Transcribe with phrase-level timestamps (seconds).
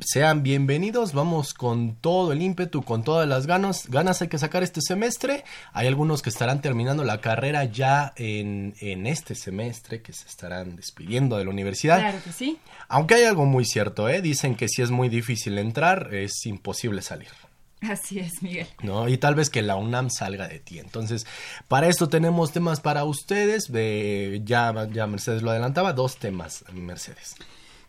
[0.04, 4.64] sean bienvenidos, vamos con todo el ímpetu, con todas las ganas, ganas hay que sacar
[4.64, 10.12] este semestre, hay algunos que estarán terminando la carrera ya en, en este semestre, que
[10.12, 12.00] se estarán despidiendo de la universidad.
[12.00, 12.58] Claro que sí.
[12.88, 14.20] Aunque hay algo muy cierto, ¿eh?
[14.20, 17.30] dicen que si es muy difícil entrar, es imposible salir.
[17.82, 18.66] Así es, Miguel.
[18.82, 19.08] ¿No?
[19.08, 20.78] Y tal vez que la UNAM salga de ti.
[20.78, 21.26] Entonces,
[21.68, 23.68] para esto tenemos temas para ustedes.
[24.44, 27.36] ya, ya Mercedes lo adelantaba, dos temas, Mercedes.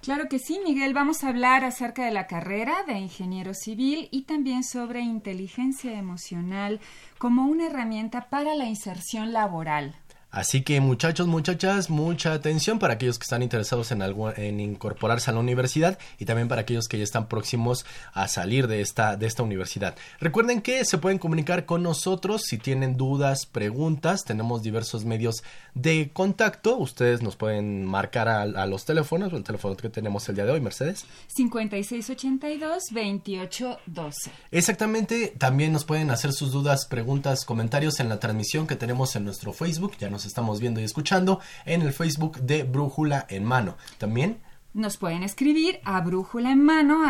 [0.02, 0.96] Claro que sí, Miguel.
[0.96, 6.80] Vamos a hablar acerca de la carrera de ingeniero civil y también sobre inteligencia emocional
[7.20, 9.96] como una herramienta para la inserción laboral.
[10.32, 15.30] Así que muchachos, muchachas, mucha atención para aquellos que están interesados en, algo, en incorporarse
[15.30, 19.18] a la universidad y también para aquellos que ya están próximos a salir de esta,
[19.18, 19.98] de esta universidad.
[20.22, 24.24] Recuerden que se pueden comunicar con nosotros si tienen dudas, preguntas.
[24.24, 25.44] Tenemos diversos medios
[25.74, 26.78] de contacto.
[26.78, 30.62] Ustedes nos pueden marcar a, los teléfonos, el teléfono que tenemos el día de hoy,
[30.62, 31.04] Mercedes.
[31.36, 34.14] 5682-2812.
[34.52, 35.34] Exactamente.
[35.38, 39.54] También nos pueden hacer sus dudas, preguntas, comentarios en la transmisión que tenemos en nuestro
[39.54, 39.94] Facebook.
[40.00, 43.78] Ya nos estamos viendo y escuchando en el Facebook de Brújula en Mano.
[43.98, 44.40] También
[44.74, 47.02] nos pueden escribir a brújula en mano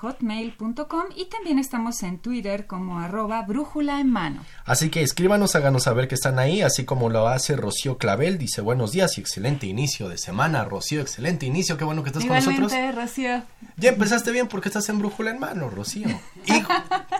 [0.00, 4.44] hotmail.com y también estamos en Twitter como arroba brújula en mano.
[4.64, 8.38] Así que escríbanos, háganos saber que están ahí, así como lo hace Rocío Clavel.
[8.38, 10.64] Dice buenos días y excelente inicio de semana.
[10.64, 12.72] Rocío, excelente inicio, qué bueno que estás con nosotros.
[12.94, 13.42] Rocío.
[13.76, 16.08] Ya empezaste bien porque estás en brújula en mano, Rocío.
[16.46, 16.62] Y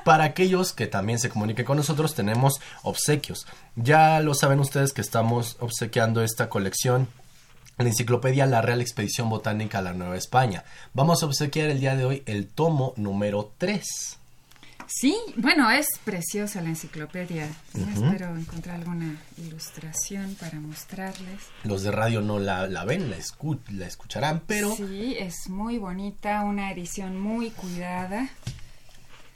[0.05, 3.47] para aquellos que también se comuniquen con nosotros, tenemos obsequios.
[3.75, 7.09] Ya lo saben ustedes que estamos obsequiando esta colección
[7.78, 10.64] la enciclopedia La Real Expedición Botánica a la Nueva España.
[10.92, 14.18] Vamos a obsequiar el día de hoy el tomo número 3.
[14.86, 17.48] Sí, bueno, es preciosa la enciclopedia.
[17.74, 21.40] Espero encontrar alguna ilustración para mostrarles.
[21.62, 23.16] Los de radio no la, ven, la,
[23.70, 24.74] la escucharán, pero...
[24.76, 28.28] Sí, es muy bonita, una edición muy cuidada.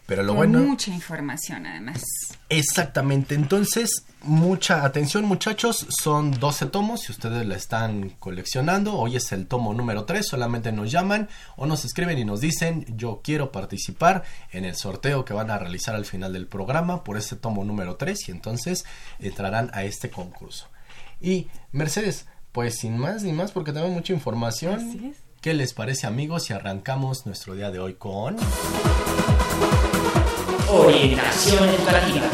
[0.08, 0.60] Pero lo bueno...
[0.60, 2.02] Mucha información además.
[2.48, 9.30] Exactamente, entonces mucha atención muchachos, son 12 tomos, si ustedes la están coleccionando, hoy es
[9.32, 13.52] el tomo número 3, solamente nos llaman o nos escriben y nos dicen yo quiero
[13.52, 17.62] participar en el sorteo que van a realizar al final del programa por este tomo
[17.62, 18.86] número 3 y entonces
[19.18, 20.68] entrarán a este concurso.
[21.20, 26.44] Y Mercedes, pues sin más ni más porque tengo mucha información, ¿qué les parece amigos
[26.44, 28.38] si arrancamos nuestro día de hoy con...
[30.70, 32.26] Orientación educativa.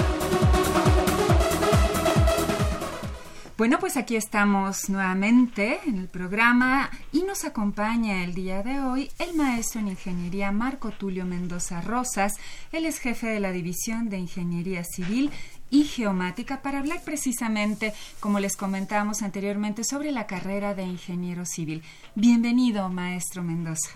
[3.56, 9.08] Bueno, pues aquí estamos nuevamente en el programa y nos acompaña el día de hoy
[9.20, 12.34] el maestro en ingeniería Marco Tulio Mendoza Rosas.
[12.72, 15.30] Él es jefe de la División de Ingeniería Civil
[15.70, 21.82] y Geomática para hablar precisamente, como les comentábamos anteriormente, sobre la carrera de ingeniero civil.
[22.14, 23.90] Bienvenido, maestro Mendoza.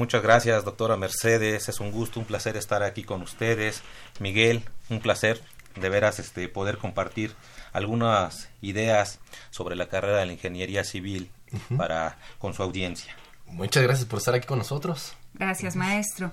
[0.00, 1.68] Muchas gracias, doctora Mercedes.
[1.68, 3.82] Es un gusto, un placer estar aquí con ustedes.
[4.18, 5.42] Miguel, un placer
[5.78, 7.34] de veras este, poder compartir
[7.74, 9.18] algunas ideas
[9.50, 11.30] sobre la carrera de la ingeniería civil
[11.76, 13.14] para con su audiencia.
[13.44, 15.12] Muchas gracias por estar aquí con nosotros.
[15.34, 16.32] Gracias, maestro.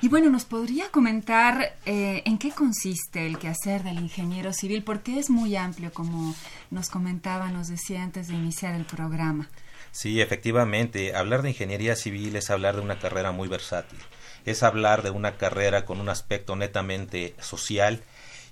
[0.00, 4.84] Y bueno, ¿nos podría comentar eh, en qué consiste el quehacer del ingeniero civil?
[4.84, 6.32] Porque es muy amplio, como
[6.70, 9.48] nos comentaba, nos decía antes de iniciar el programa.
[9.92, 13.98] Sí, efectivamente, hablar de ingeniería civil es hablar de una carrera muy versátil.
[14.44, 18.02] Es hablar de una carrera con un aspecto netamente social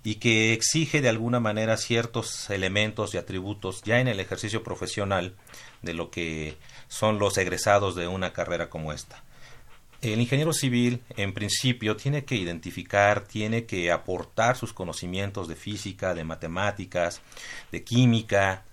[0.04, 5.34] y que exige de alguna manera ciertos elementos y atributos ya en el ejercicio profesional
[5.82, 6.56] de lo que
[6.88, 9.22] son los egresados de una carrera como esta.
[10.00, 16.14] El ingeniero civil, en principio, tiene que identificar, tiene que aportar sus conocimientos de física,
[16.14, 17.20] de matemáticas,
[17.72, 18.64] de química,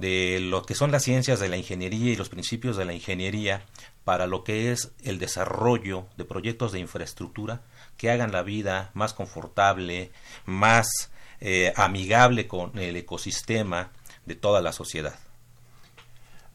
[0.00, 3.62] de lo que son las ciencias de la ingeniería y los principios de la ingeniería
[4.04, 7.60] para lo que es el desarrollo de proyectos de infraestructura
[7.98, 10.10] que hagan la vida más confortable,
[10.46, 11.10] más
[11.40, 13.90] eh, amigable con el ecosistema
[14.24, 15.18] de toda la sociedad.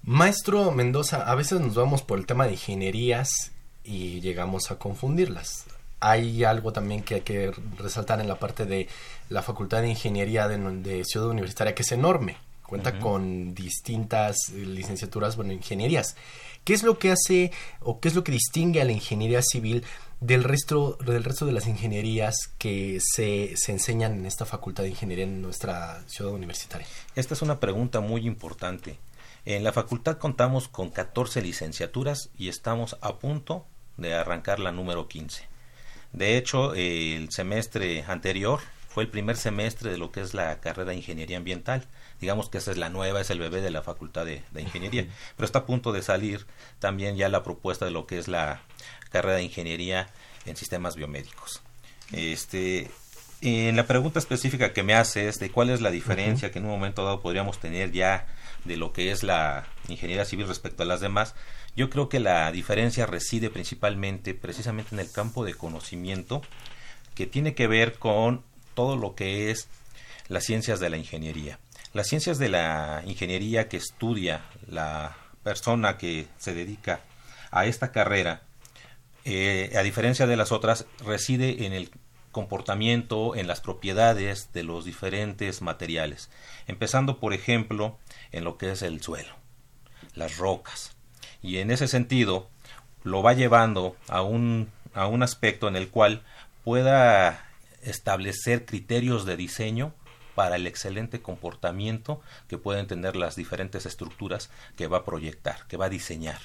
[0.02, 3.52] Maestro Mendoza, a veces nos vamos por el tema de ingenierías
[3.84, 5.66] y llegamos a confundirlas.
[6.00, 8.88] Hay algo también que hay que resaltar en la parte de
[9.30, 12.38] la Facultad de Ingeniería de, Ciudad Universitaria, que es enorme.
[12.68, 16.16] Cuenta con distintas licenciaturas, bueno, ingenierías.
[16.64, 17.52] ¿Qué es lo que hace
[17.82, 19.84] o qué es lo que distingue a la ingeniería civil
[20.20, 24.90] del resto, del resto de las ingenierías que se, se enseñan en esta facultad de
[24.90, 26.88] ingeniería en nuestra ciudad universitaria?
[27.16, 28.98] Esta es una pregunta muy importante.
[29.46, 33.66] En la facultad contamos con 14 licenciaturas y estamos a punto
[33.96, 35.44] de arrancar la número 15.
[36.14, 40.92] De hecho, el semestre anterior fue el primer semestre de lo que es la carrera
[40.92, 41.86] de ingeniería ambiental.
[42.22, 45.08] Digamos que esa es la nueva, es el bebé de la facultad de, de ingeniería.
[45.36, 46.46] Pero está a punto de salir
[46.80, 48.62] también ya la propuesta de lo que es la
[49.12, 50.10] carrera de ingeniería
[50.46, 51.62] en sistemas biomédicos.
[52.12, 52.90] Este,
[53.42, 56.72] en la pregunta específica que me haces de cuál es la diferencia que en un
[56.72, 58.28] momento dado podríamos tener ya
[58.64, 61.36] de lo que es la ingeniería civil respecto a las demás,
[61.76, 66.42] yo creo que la diferencia reside principalmente precisamente en el campo de conocimiento
[67.14, 69.68] que tiene que ver con todo lo que es
[70.28, 71.60] las ciencias de la ingeniería.
[71.96, 77.00] Las ciencias de la ingeniería que estudia la persona que se dedica
[77.52, 78.42] a esta carrera
[79.24, 81.90] eh, a diferencia de las otras, reside en el
[82.34, 86.30] comportamiento, en las propiedades de los diferentes materiales,
[86.68, 87.98] empezando por ejemplo
[88.34, 89.34] en lo que es el suelo,
[90.16, 90.98] las rocas.
[91.42, 92.50] Y en ese sentido
[93.06, 96.24] lo va llevando a un, a un aspecto en el cual
[96.66, 97.46] pueda
[97.84, 99.94] establecer criterios de diseño
[100.36, 105.78] para el excelente comportamiento que pueden tener las diferentes estructuras que va a proyectar, que
[105.78, 106.40] va a diseñar.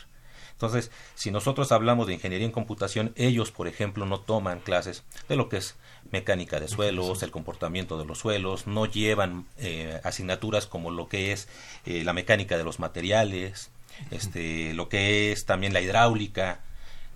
[0.60, 5.36] Entonces, si nosotros hablamos de ingeniería en computación, ellos, por ejemplo, no toman clases de
[5.36, 5.76] lo que es
[6.12, 11.32] mecánica de suelos, el comportamiento de los suelos, no llevan eh, asignaturas como lo que
[11.32, 11.48] es
[11.86, 13.70] eh, la mecánica de los materiales,
[14.10, 16.60] este, lo que es también la hidráulica.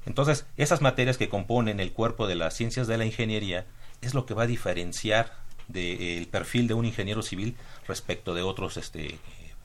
[0.07, 3.67] Entonces, esas materias que componen el cuerpo de las ciencias de la ingeniería
[4.01, 7.57] es lo que va a diferenciar del perfil de un ingeniero civil
[7.87, 9.19] respecto de otros este,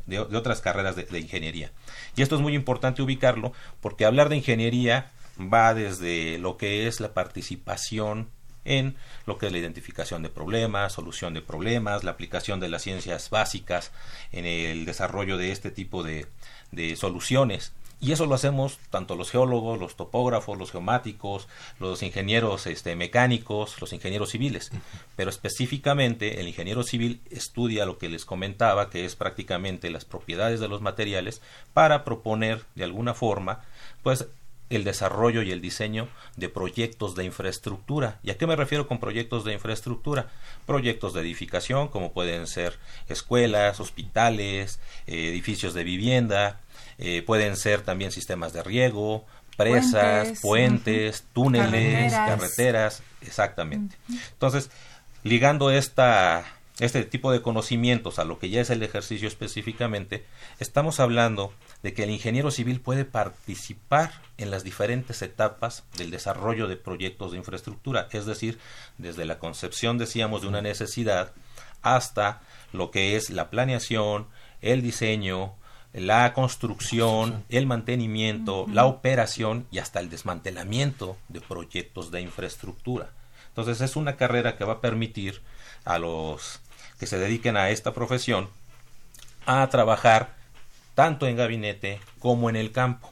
[0.10, 1.72] de, otras carreras de, ingeniería.
[2.16, 7.00] Y esto es muy importante ubicarlo porque hablar de ingeniería va desde lo que es
[7.00, 8.30] la participación
[8.66, 12.84] en lo que es la identificación de problemas, solución de problemas, la aplicación de las
[12.84, 13.92] ciencias básicas
[14.32, 16.28] en el desarrollo de este tipo de,
[16.72, 17.74] de soluciones.
[18.02, 21.48] Y eso lo hacemos tanto los geólogos, los topógrafos, los geomáticos,
[21.80, 24.72] los ingenieros este, mecánicos, los ingenieros civiles.
[25.18, 30.62] Pero específicamente el ingeniero civil estudia lo que les comentaba, que es prácticamente las propiedades
[30.62, 31.42] de los materiales,
[31.74, 33.66] para proponer de alguna forma,
[34.02, 34.28] pues
[34.70, 38.20] el desarrollo y el diseño de proyectos de infraestructura.
[38.24, 40.30] ¿Y a qué me refiero con proyectos de infraestructura?
[40.66, 42.78] Proyectos de edificación, como pueden ser
[43.08, 46.62] escuelas, hospitales, eh, edificios de vivienda,
[47.00, 49.26] eh, pueden ser también sistemas de riego,
[49.56, 53.98] presas, puentes, túneles, carreteras, exactamente.
[54.32, 54.70] Entonces,
[55.24, 56.46] ligando esta,
[56.80, 60.26] este tipo de conocimientos a lo que ya es el ejercicio específicamente,
[60.60, 61.54] estamos hablando
[61.84, 67.32] de que el ingeniero civil puede participar en las diferentes etapas del desarrollo de proyectos
[67.32, 68.60] de infraestructura, es decir,
[68.98, 71.34] desde la concepción, decíamos, de una necesidad
[71.82, 72.42] hasta
[72.74, 74.28] lo que es la planeación,
[74.62, 75.56] el diseño,
[75.94, 83.10] la construcción, el mantenimiento, la operación y hasta el desmantelamiento de proyectos de infraestructura.
[83.50, 85.42] Entonces es una carrera que va a permitir
[85.86, 86.62] a los
[87.00, 88.50] que se dediquen a esta profesión
[89.46, 90.36] a trabajar
[90.94, 93.12] tanto en gabinete como en el campo.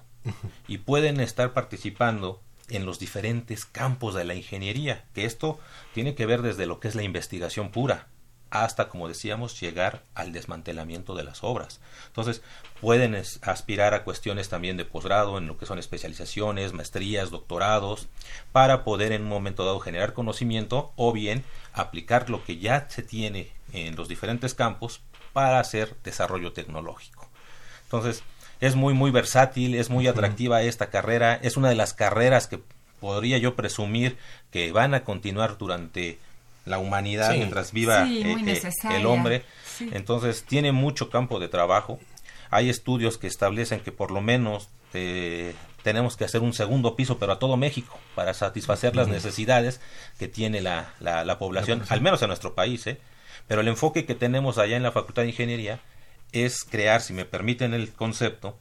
[0.67, 5.57] Y pueden estar participando en los diferentes campos de la ingeniería, que esto
[5.93, 8.07] tiene que ver desde lo que es la investigación pura
[8.49, 11.79] hasta, como decíamos, llegar al desmantelamiento de las obras.
[12.07, 12.41] Entonces,
[12.81, 18.07] pueden aspirar a cuestiones también de posgrado en lo que son especializaciones, maestrías, doctorados,
[18.51, 23.03] para poder en un momento dado generar conocimiento o bien aplicar lo que ya se
[23.03, 25.01] tiene en los diferentes campos
[25.33, 27.27] para hacer desarrollo tecnológico.
[27.83, 28.23] Entonces,
[28.59, 32.59] es muy, muy versátil, es muy atractiva esta carrera, es una de las carreras que
[32.99, 34.17] podría yo presumir
[34.51, 36.19] que van a continuar durante
[36.67, 39.43] la humanidad mientras viva eh, eh, el hombre.
[39.79, 41.99] Entonces, tiene mucho campo de trabajo.
[42.49, 47.17] Hay estudios que establecen que por lo menos eh, tenemos que hacer un segundo piso,
[47.17, 49.81] pero a todo México, para satisfacer las necesidades
[50.17, 52.85] que tiene la, la, población, al menos en nuestro país.
[53.47, 55.79] Pero el enfoque que tenemos allá en la Facultad de Ingeniería
[56.31, 58.57] es crear, si me permiten el concepto,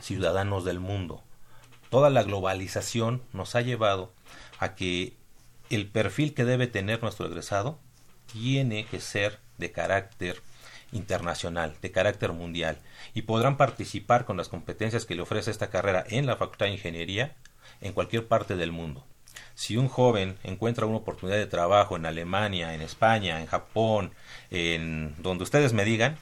[0.00, 1.22] ciudadanos del mundo.
[1.90, 4.12] Toda la globalización nos ha llevado
[4.58, 5.16] a que
[5.70, 7.78] el perfil que debe tener nuestro egresado
[8.32, 10.40] tiene que ser de carácter
[10.92, 12.78] internacional, de carácter mundial,
[13.14, 16.72] y podrán participar con las competencias que le ofrece esta carrera en la Facultad de
[16.72, 17.34] Ingeniería
[17.80, 19.04] en cualquier parte del mundo.
[19.54, 24.12] Si un joven encuentra una oportunidad de trabajo en Alemania, en España, en Japón,
[24.50, 26.16] en donde ustedes me digan,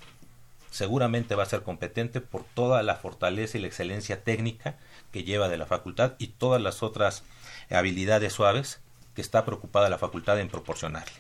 [0.71, 4.77] seguramente va a ser competente por toda la fortaleza y la excelencia técnica
[5.13, 7.23] que lleva de la facultad y todas las otras
[7.71, 8.81] habilidades suaves
[9.15, 11.15] que está preocupada la facultad en proporcionarle.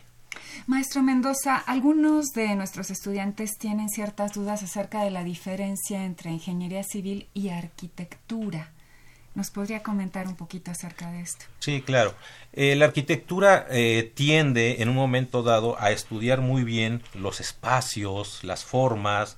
[0.66, 6.82] Maestro Mendoza, algunos de nuestros estudiantes tienen ciertas dudas acerca de la diferencia entre ingeniería
[6.82, 8.72] civil y arquitectura.
[9.34, 11.46] ¿Nos podría comentar un poquito acerca de esto?
[11.58, 12.14] Sí, claro.
[12.52, 18.44] Eh, la arquitectura eh, tiende en un momento dado a estudiar muy bien los espacios,
[18.44, 19.36] las formas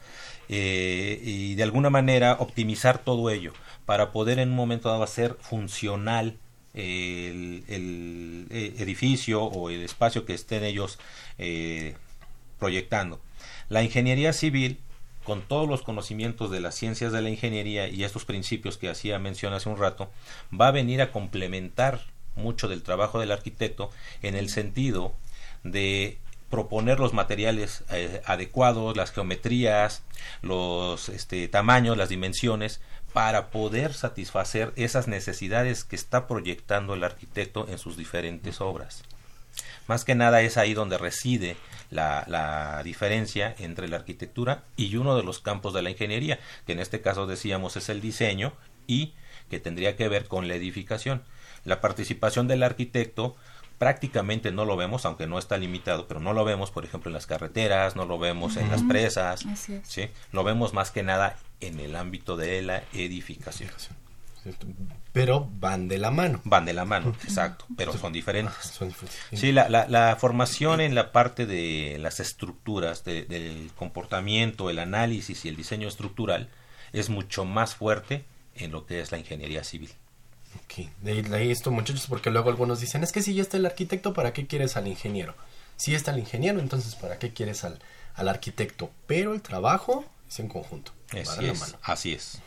[0.50, 3.54] eh, y de alguna manera optimizar todo ello
[3.86, 6.36] para poder en un momento dado hacer funcional
[6.76, 10.98] el, edificio o el espacio que estén ellos
[12.58, 13.20] proyectando.
[13.68, 14.78] La ingeniería civil
[15.26, 19.18] con todos los conocimientos de las ciencias de la ingeniería y estos principios que hacía
[19.18, 20.08] mención hace un rato,
[20.58, 22.00] va a venir a complementar
[22.36, 23.90] mucho del trabajo del arquitecto
[24.22, 25.14] en el sentido
[25.64, 26.18] de
[26.48, 30.04] proponer los materiales eh, adecuados, las geometrías,
[30.42, 32.80] los este, tamaños, las dimensiones,
[33.16, 39.04] para poder satisfacer esas necesidades que está proyectando el arquitecto en sus diferentes obras.
[39.86, 41.56] Más que nada es ahí donde reside
[41.88, 46.78] la, diferencia entre la arquitectura y uno de los campos de la ingeniería, que en
[46.78, 48.52] este caso decíamos es el diseño
[48.86, 49.14] y
[49.48, 51.22] que tendría que ver con la edificación.
[51.64, 53.34] La participación del arquitecto
[53.78, 57.14] prácticamente no lo vemos, aunque no está limitado, pero no lo vemos, por ejemplo, en
[57.14, 59.46] las carreteras, no lo vemos en las presas,
[59.84, 60.10] ¿sí?
[60.32, 63.70] lo vemos más que nada en el ámbito de la edificación.
[65.12, 66.40] Pero van de la mano.
[66.44, 68.78] Van de la mano, exacto, pero son diferentes.
[69.32, 75.48] Sí, la, la, formación en la parte de las estructuras, del comportamiento, el análisis y
[75.48, 76.48] el diseño estructural
[76.92, 79.90] es mucho más fuerte en lo que es la ingeniería civil.
[80.64, 83.66] Ok, de ahí esto muchachos, porque luego algunos dicen, es que si ya está el
[83.66, 85.34] arquitecto, ¿para qué quieres al ingeniero?
[85.76, 87.78] Si está el ingeniero, entonces ¿para qué quieres al,
[88.14, 88.90] al arquitecto?
[89.06, 90.92] Pero el trabajo es en conjunto.
[91.12, 92.42] Así es, así es.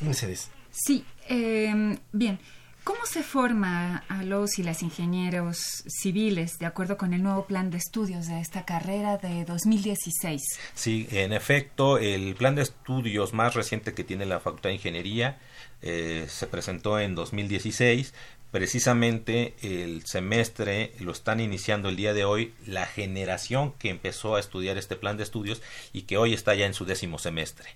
[0.00, 0.50] Mercedes.
[0.70, 2.38] Sí, eh, bien.
[2.82, 7.70] ¿Cómo se forma a los y las ingenieros civiles de acuerdo con el nuevo plan
[7.70, 10.40] de estudios de esta carrera de 2016?
[10.74, 15.38] Sí, en efecto, el plan de estudios más reciente que tiene la Facultad de Ingeniería
[15.82, 18.14] eh, se presentó en 2016.
[18.50, 24.40] Precisamente el semestre lo están iniciando el día de hoy la generación que empezó a
[24.40, 27.68] estudiar este plan de estudios y que hoy está ya en su décimo semestre.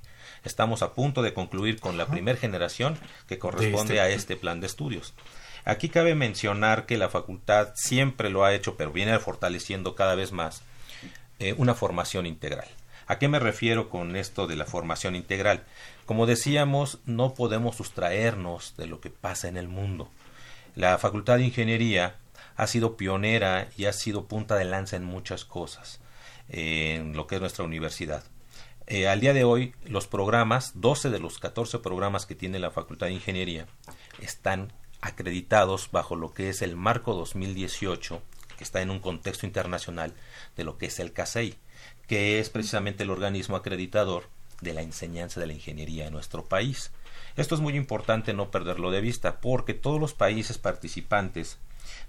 [0.43, 4.61] Estamos a punto de concluir con la primera generación que corresponde este a este plan
[4.61, 5.15] de estudios.
[5.65, 10.33] Aquí cabe mencionar que la facultad siempre lo ha hecho, pero viene fortaleciendo cada vez
[10.33, 10.63] más,
[11.39, 12.69] eh, una formación integral.
[13.07, 15.65] ¿A qué me refiero con esto de la formación integral?
[16.05, 20.11] Como decíamos, no podemos sustraernos de lo que pasa en el mundo.
[20.75, 22.17] La Facultad de Ingeniería
[22.57, 26.01] ha sido pionera y ha sido punta de lanza en muchas cosas
[26.49, 28.25] en lo que es nuestra universidad.
[28.87, 32.71] Eh, al día de hoy, los programas, 12 de los 14 programas que tiene la
[32.71, 33.67] Facultad de Ingeniería,
[34.21, 38.21] están acreditados bajo lo que es el marco 2018,
[38.59, 40.13] que está en un contexto internacional
[40.57, 41.55] de lo que es el CASEI.
[42.09, 44.29] que es precisamente el organismo acreditador
[44.61, 46.91] de la enseñanza de la ingeniería en nuestro país.
[47.37, 51.59] Esto es muy importante no perderlo de vista porque todos los países participantes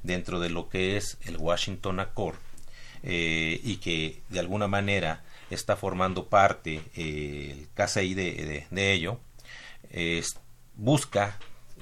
[0.03, 2.37] dentro de lo que es el Washington Accord
[3.03, 9.19] eh, y que de alguna manera está formando parte eh, el KCI de, ello,
[10.75, 11.37] busca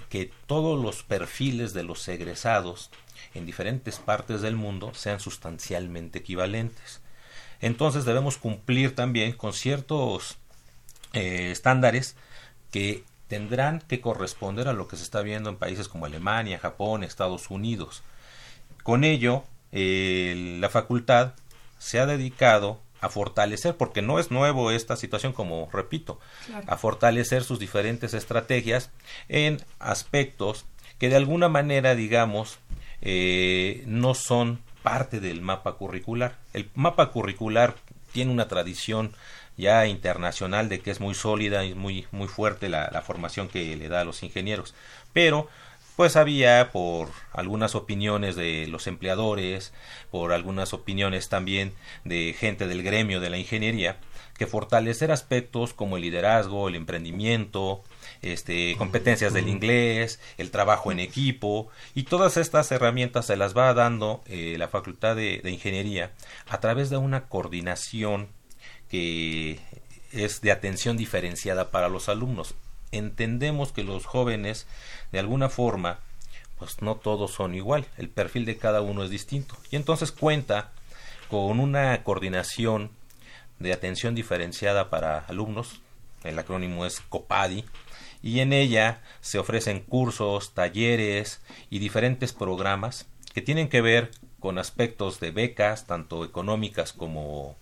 [0.09, 2.91] que todos los perfiles de los egresados
[3.33, 7.01] en diferentes partes del mundo sean sustancialmente equivalentes.
[7.61, 10.37] Entonces debemos cumplir también con ciertos
[11.13, 12.15] eh, estándares
[12.71, 17.03] que tendrán que corresponder a lo que se está viendo en países como Alemania, Japón,
[17.03, 18.03] Estados Unidos.
[18.83, 21.33] Con ello, eh, la facultad
[21.79, 26.19] se ha dedicado a fortalecer, porque no es nuevo esta situación, como repito,
[26.67, 28.91] a fortalecer sus diferentes estrategias
[29.29, 30.65] en aspectos
[30.99, 32.59] que de alguna manera, digamos,
[33.01, 36.37] eh, no son parte del mapa curricular.
[36.53, 37.73] El mapa curricular
[38.11, 39.15] tiene una tradición
[39.57, 43.75] ya internacional de que es muy sólida y muy, muy fuerte la, la formación que
[43.75, 44.73] le da a los ingenieros.
[45.13, 45.47] Pero
[45.95, 49.73] pues había por algunas opiniones de los empleadores,
[50.09, 53.97] por algunas opiniones también de gente del gremio de la ingeniería,
[54.37, 57.83] que fortalecer aspectos como el liderazgo, el emprendimiento,
[58.23, 63.73] este, competencias del inglés, el trabajo en equipo y todas estas herramientas se las va
[63.73, 66.11] dando eh, la Facultad de, de Ingeniería
[66.47, 68.29] a través de una coordinación
[68.93, 69.59] que
[70.11, 72.53] es de atención diferenciada para los alumnos.
[72.91, 74.67] Entendemos que los jóvenes,
[75.11, 75.97] de alguna forma,
[76.59, 79.57] pues no todos son igual, el perfil de cada uno es distinto.
[79.71, 80.73] Y entonces cuenta
[81.27, 82.91] con una coordinación
[83.57, 85.81] de atención diferenciada para alumnos,
[86.23, 87.65] el acrónimo es COPADI,
[88.21, 94.59] y en ella se ofrecen cursos, talleres y diferentes programas que tienen que ver con
[94.59, 97.55] aspectos de becas, tanto económicas como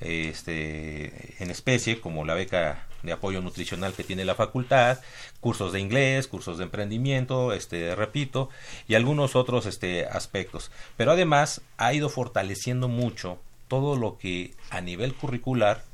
[0.00, 4.98] este, en especie, como la beca de apoyo nutricional que tiene la facultad,
[5.40, 8.50] cursos de inglés, cursos de emprendimiento, este, repito,
[8.88, 10.70] y algunos otros este, aspectos.
[10.96, 13.38] Pero además ha ido fortaleciendo mucho
[13.68, 15.84] todo lo que a nivel curricular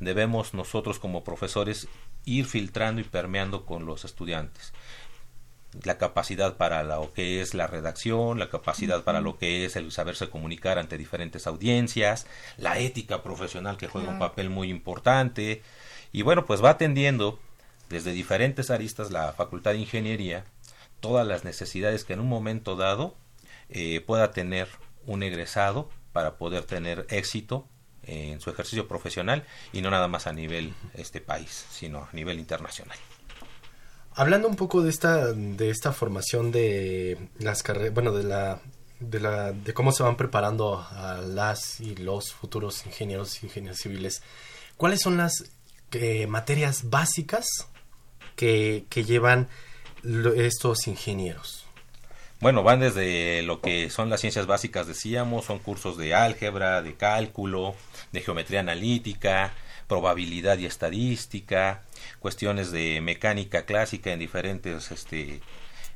[0.00, 1.88] debemos nosotros como profesores
[2.24, 4.72] ir filtrando y permeando con los estudiantes
[5.84, 9.90] la capacidad para lo que es la redacción, la capacidad para lo que es el
[9.90, 12.26] saberse comunicar ante diferentes audiencias,
[12.58, 15.62] la ética profesional que juega un papel muy importante.
[16.12, 17.38] Y bueno, pues va atendiendo
[17.88, 20.44] desde diferentes aristas la Facultad de Ingeniería
[21.00, 23.16] todas las necesidades que en un momento dado
[23.68, 24.68] eh, pueda tener
[25.06, 27.66] un egresado para poder tener éxito
[28.04, 32.38] en su ejercicio profesional y no nada más a nivel este país, sino a nivel
[32.38, 32.98] internacional.
[34.14, 38.60] Hablando un poco de esta, de esta formación de las carreras, bueno, de la,
[39.00, 44.22] de cómo se van preparando a las y los futuros ingenieros ingenieros civiles,
[44.76, 45.50] ¿cuáles son las
[45.92, 47.46] eh, materias básicas
[48.36, 49.48] que, que llevan
[50.36, 51.64] estos ingenieros?
[52.40, 56.94] Bueno, van desde lo que son las ciencias básicas, decíamos, son cursos de álgebra, de
[56.94, 57.76] cálculo,
[58.10, 59.54] de geometría analítica,
[59.86, 61.82] probabilidad y estadística,
[62.20, 65.40] cuestiones de mecánica clásica en diferentes este,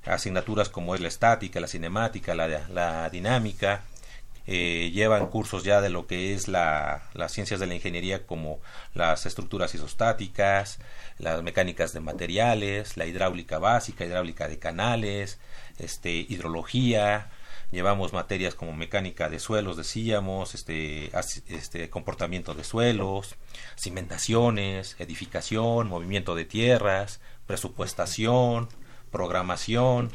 [0.05, 3.85] asignaturas como es la estática, la cinemática, la, la dinámica.
[4.49, 8.61] Eh, llevan cursos ya de lo que es la, las ciencias de la ingeniería como
[8.95, 10.79] las estructuras isostáticas,
[11.19, 15.41] las mecánicas de materiales, la hidráulica básica, hidráulica de canales,
[15.79, 17.31] este, hidrología,
[17.71, 21.11] llevamos materias como mecánica de suelos, decíamos, este,
[21.49, 23.35] este comportamiento de suelos,
[23.79, 28.69] cimentaciones, edificación, movimiento de tierras, presupuestación,
[29.11, 30.11] programación.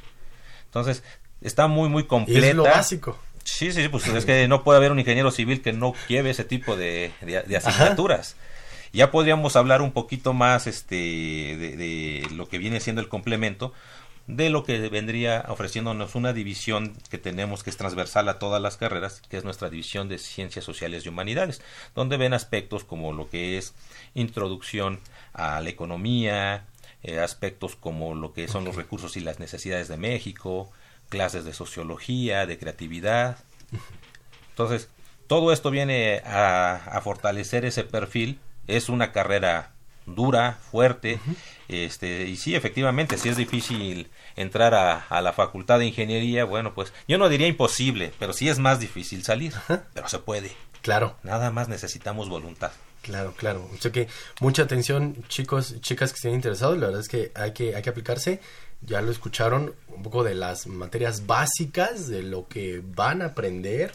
[0.66, 1.04] Entonces,
[1.42, 2.48] está muy, muy completa.
[2.48, 3.18] es lo básico.
[3.44, 6.44] Sí, sí, pues es que no puede haber un ingeniero civil que no lleve ese
[6.44, 8.36] tipo de, de, asignaturas.
[8.94, 13.74] Ya podríamos hablar un poquito más este, de, de, lo que viene siendo el complemento,
[14.28, 18.78] de lo que vendría ofreciéndonos una división que tenemos que es transversal a todas las
[18.78, 21.62] carreras, que es nuestra división de ciencias sociales y humanidades,
[21.96, 23.74] donde ven aspectos como lo que es
[24.14, 25.00] introducción
[25.34, 26.66] a la economía,
[27.04, 30.72] eh, aspectos como lo que son los recursos y las necesidades de México,
[31.10, 33.38] clases de sociología, de creatividad.
[34.50, 34.90] Entonces,
[35.28, 38.40] todo esto viene a, a fortalecer ese perfil.
[38.68, 39.71] Es una carrera
[40.06, 41.20] dura, fuerte,
[41.72, 46.92] este, y sí, efectivamente, si es difícil entrar a, la facultad de ingeniería, bueno, pues
[47.08, 49.54] yo no diría imposible, pero sí es más difícil salir,
[49.94, 50.52] pero se puede.
[50.82, 51.16] Claro.
[51.24, 52.72] Nada más necesitamos voluntad.
[53.02, 53.68] Claro, claro.
[53.74, 54.08] O sea que
[54.42, 57.90] mucha atención, chicos, chicas que estén interesados, la verdad es que hay que, hay que
[57.90, 58.42] aplicarse.
[58.82, 63.94] Ya lo escucharon, un poco de las materias básicas, de lo que van a aprender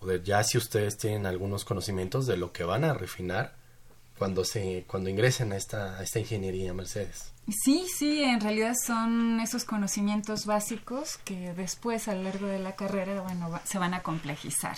[0.00, 3.54] o de ya si ustedes tienen algunos conocimientos de lo que van a refinar
[4.18, 7.32] cuando se cuando ingresen a esta, a esta ingeniería Mercedes.
[7.64, 12.76] Sí, sí, en realidad son esos conocimientos básicos que después a lo largo de la
[12.76, 14.76] carrera, bueno, va- se van a complejizar.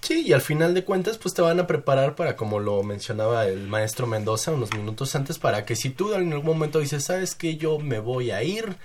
[0.00, 3.46] Sí, y al final de cuentas, pues te van a preparar para, como lo mencionaba
[3.46, 7.34] el maestro Mendoza unos minutos antes, para que si tú en algún momento dices, sabes
[7.34, 8.76] que yo me voy a ir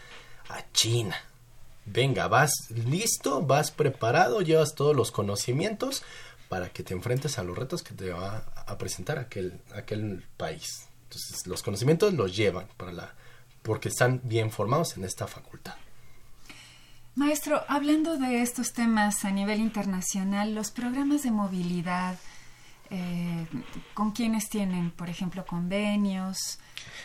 [0.50, 1.16] a China.
[1.86, 6.04] Venga, vas listo, vas preparado, llevas todos los conocimientos
[6.54, 10.88] para que te enfrentes a los retos que te va a presentar aquel, aquel país.
[11.06, 13.16] Entonces, los conocimientos los llevan para la,
[13.64, 15.74] porque están bien formados en esta facultad.
[17.16, 22.20] Maestro, hablando de estos temas a nivel internacional, los programas de movilidad,
[22.92, 23.48] eh,
[23.96, 26.60] ¿con quiénes tienen, por ejemplo, convenios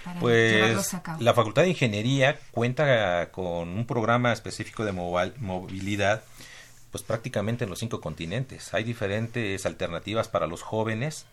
[0.04, 1.22] para Pues llevarlos a cabo?
[1.22, 6.22] la Facultad de Ingeniería cuenta con un programa específico de movilidad
[6.90, 8.72] pues prácticamente en los cinco continentes.
[8.74, 11.26] Hay diferentes alternativas para los jóvenes.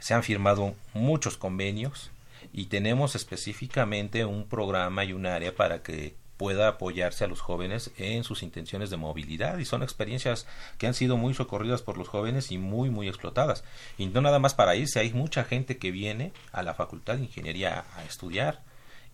[0.00, 2.10] Se han firmado muchos convenios
[2.52, 7.90] y tenemos específicamente un programa y un área para que pueda apoyarse a los jóvenes
[7.96, 9.58] en sus intenciones de movilidad.
[9.58, 10.46] Y son experiencias
[10.78, 13.64] que han sido muy socorridas por los jóvenes y muy muy explotadas.
[13.98, 17.24] Y no nada más para irse hay mucha gente que viene a la facultad de
[17.24, 18.62] ingeniería a estudiar.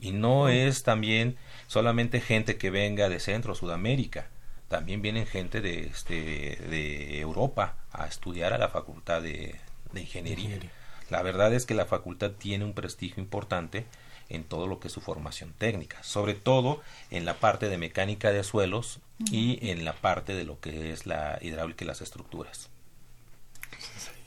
[0.01, 1.37] Y no es también
[1.69, 4.27] solamente gente que venga de Centro Sudamérica
[4.73, 9.61] también vienen gente de este de Europa a estudiar a la facultad de,
[9.93, 10.71] de ingeniería Ingeniería.
[11.11, 13.85] la verdad es que la facultad tiene un prestigio importante
[14.31, 16.81] en todo lo que es su formación técnica, sobre todo
[17.11, 21.05] en la parte de mecánica de suelos y en la parte de lo que es
[21.05, 22.71] la hidráulica y las estructuras.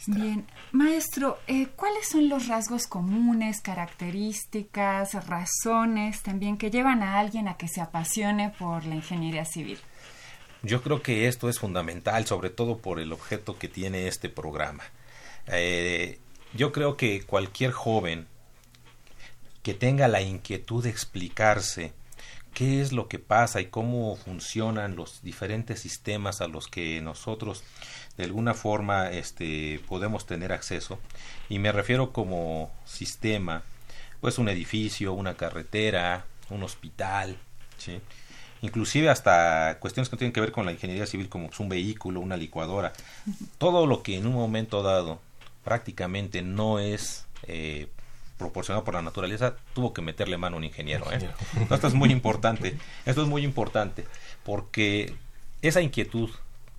[0.06, 7.48] Bien, maestro, eh, ¿cuáles son los rasgos comunes, características, razones también que llevan a alguien
[7.48, 9.80] a que se apasione por la ingeniería civil?
[10.66, 14.84] Yo creo que esto es fundamental, sobre todo por el objeto que tiene este programa.
[15.46, 16.18] Eh,
[16.56, 18.26] yo creo que cualquier joven
[19.62, 21.94] que tenga la inquietud de explicarse
[22.56, 27.64] qué es lo que pasa y cómo funcionan los diferentes sistemas a los que nosotros
[28.18, 30.98] de alguna forma este podemos tener acceso
[31.50, 33.64] y me refiero como sistema
[34.22, 37.38] pues un edificio una carretera un hospital
[37.78, 38.00] ¿sí?
[38.66, 42.20] Inclusive hasta cuestiones que tienen que ver con la ingeniería civil como pues, un vehículo
[42.20, 42.92] una licuadora
[43.58, 45.20] todo lo que en un momento dado
[45.64, 47.88] prácticamente no es eh,
[48.38, 51.12] proporcionado por la naturaleza, tuvo que meterle mano un ingeniero.
[51.12, 51.30] ¿eh?
[51.70, 52.78] Esto es muy importante.
[53.06, 54.06] Esto es muy importante
[54.44, 55.16] porque
[55.62, 56.30] esa inquietud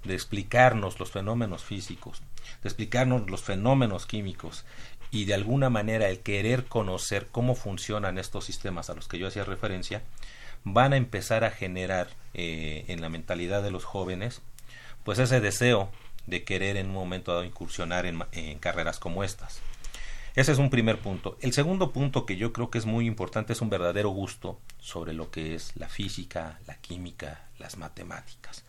[0.04, 2.22] de explicarnos los fenómenos físicos,
[2.62, 4.64] de explicarnos los fenómenos químicos
[5.10, 9.26] y de alguna manera el querer conocer cómo funcionan estos sistemas a los que yo
[9.26, 10.02] hacía referencia,
[10.66, 14.42] van a empezar a generar eh, en la mentalidad de los jóvenes
[15.04, 15.88] pues ese deseo
[16.26, 19.60] de querer en un momento dado incursionar en, carreras como estas.
[20.34, 21.38] Ese es un primer punto.
[21.40, 25.12] El segundo punto que yo creo que es muy importante es un verdadero gusto sobre
[25.12, 28.64] lo que es la física, la química, las matemáticas.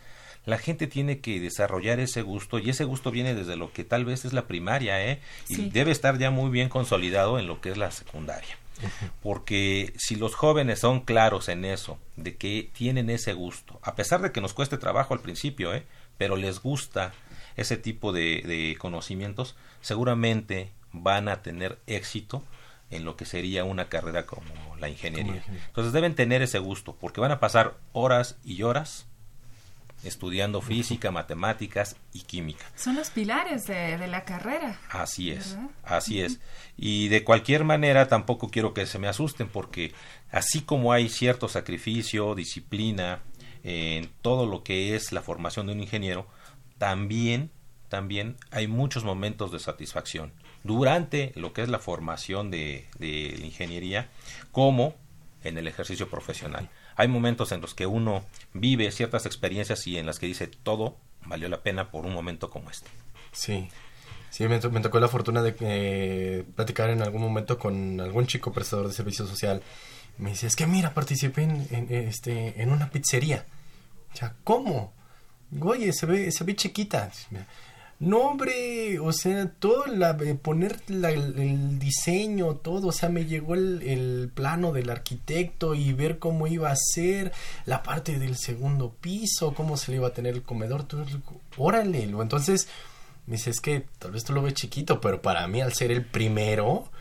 [0.46, 4.06] La gente tiene que desarrollar ese gusto y ese gusto viene desde lo que tal
[4.06, 5.20] vez es la primaria, ¿eh?
[5.50, 5.70] Y Sí.
[5.72, 8.56] debe estar ya muy bien consolidado en lo que es la secundaria.
[9.22, 14.22] Porque si los jóvenes son claros en eso, de que tienen ese gusto, a pesar
[14.22, 15.86] de que nos cueste trabajo al principio, ¿eh?
[16.18, 17.14] pero les gusta
[17.56, 22.44] ese tipo de, de conocimientos, seguramente van a tener éxito
[22.90, 25.24] en lo que sería una carrera como la ingeniería.
[25.26, 25.68] Como la ingeniería.
[25.68, 29.08] Entonces deben tener ese gusto, porque van a pasar horas y horas
[30.04, 32.66] estudiando física, matemáticas y química.
[32.76, 34.80] Son los pilares de, de la carrera.
[34.90, 35.70] Así es, ¿Verdad?
[35.84, 36.40] así es.
[36.78, 39.94] Y de cualquier manera tampoco quiero que se me asusten porque
[40.32, 43.22] así como hay cierto sacrificio, disciplina
[43.64, 46.28] en todo lo que es la formación de un ingeniero,
[46.78, 47.52] también
[47.90, 50.34] también hay muchos momentos de satisfacción
[50.64, 54.10] durante lo que es la formación de, de ingeniería
[54.52, 54.96] como
[55.44, 56.70] en el ejercicio profesional.
[56.98, 60.98] Hay momentos en los que uno vive ciertas experiencias y en las que dice todo
[61.26, 62.90] valió la pena por un momento como este.
[63.32, 63.70] Sí.
[64.32, 68.52] Sí, me, me tocó la fortuna de eh, platicar en algún momento con algún chico
[68.52, 69.62] prestador de servicio social.
[70.18, 73.46] Me dice, es que mira, participé en, en, este, en una pizzería.
[74.14, 74.94] O sea, ¿cómo?
[75.62, 77.12] Oye, se ve, se ve chiquita.
[78.00, 83.56] No, hombre, o sea, todo, la, eh, poner el, diseño, todo, o sea, me llegó
[83.56, 87.32] el, el plano del arquitecto y ver cómo iba a ser
[87.66, 91.06] la parte del segundo piso, cómo se le iba a tener el comedor, todo,
[91.58, 92.68] órale, entonces,
[93.26, 95.92] me dice, es que tal vez tú lo ves chiquito, pero para mí al ser
[95.92, 96.92] el primero,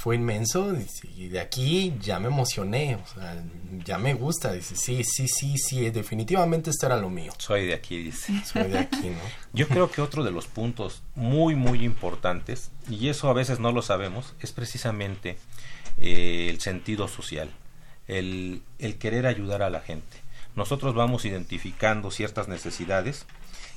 [0.00, 0.74] fue inmenso
[1.14, 3.44] y de aquí ya me emocioné, o sea,
[3.84, 7.34] ya me gusta, dice, sí, sí, sí, sí, definitivamente esto era lo mío.
[7.36, 8.32] Soy de aquí, dice.
[8.46, 9.20] Soy de aquí, ¿no?
[9.52, 13.72] Yo creo que otro de los puntos muy, muy importantes, y eso a veces no
[13.72, 15.36] lo sabemos, es precisamente
[15.98, 17.50] eh, el sentido social,
[18.08, 20.16] el, el querer ayudar a la gente.
[20.56, 23.26] Nosotros vamos identificando ciertas necesidades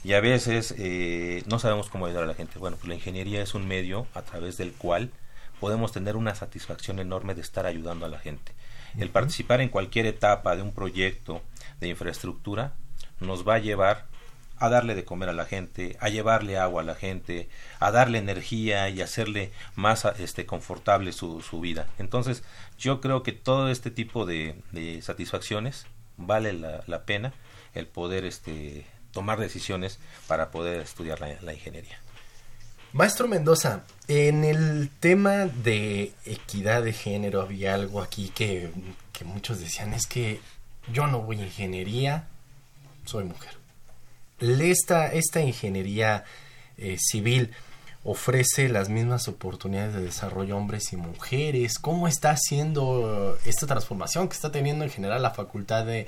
[0.06, 2.60] y a veces eh, no sabemos cómo ayudar a la gente.
[2.60, 5.12] Bueno, pues la ingeniería es un medio a través del cual
[5.64, 8.52] podemos tener una satisfacción enorme de estar ayudando a la gente.
[9.00, 11.42] El participar en cualquier etapa de un proyecto
[11.80, 12.74] de infraestructura
[13.22, 14.08] nos va a llevar
[14.58, 17.48] a darle de comer a la gente, a llevarle agua a la gente,
[17.80, 21.88] a darle energía y hacerle más este, confortable su, su vida.
[21.98, 22.44] Entonces,
[22.78, 25.86] yo creo que todo este tipo de, de satisfacciones
[26.18, 27.32] vale la, la, pena
[27.74, 29.98] el poder este, tomar decisiones
[30.28, 32.03] para poder estudiar la, la ingeniería.
[32.94, 38.70] Maestro Mendoza, en el tema de equidad de género había algo aquí que,
[39.12, 40.40] que, muchos decían, es que
[40.92, 42.28] yo no voy a ingeniería,
[43.06, 43.54] soy mujer.
[44.40, 46.24] Esta, esta ingeniería
[46.78, 47.50] eh, civil
[48.04, 51.80] ofrece las mismas oportunidades de desarrollo hombres y mujeres.
[51.80, 56.08] ¿Cómo está haciendo esta transformación que está teniendo en general la facultad de,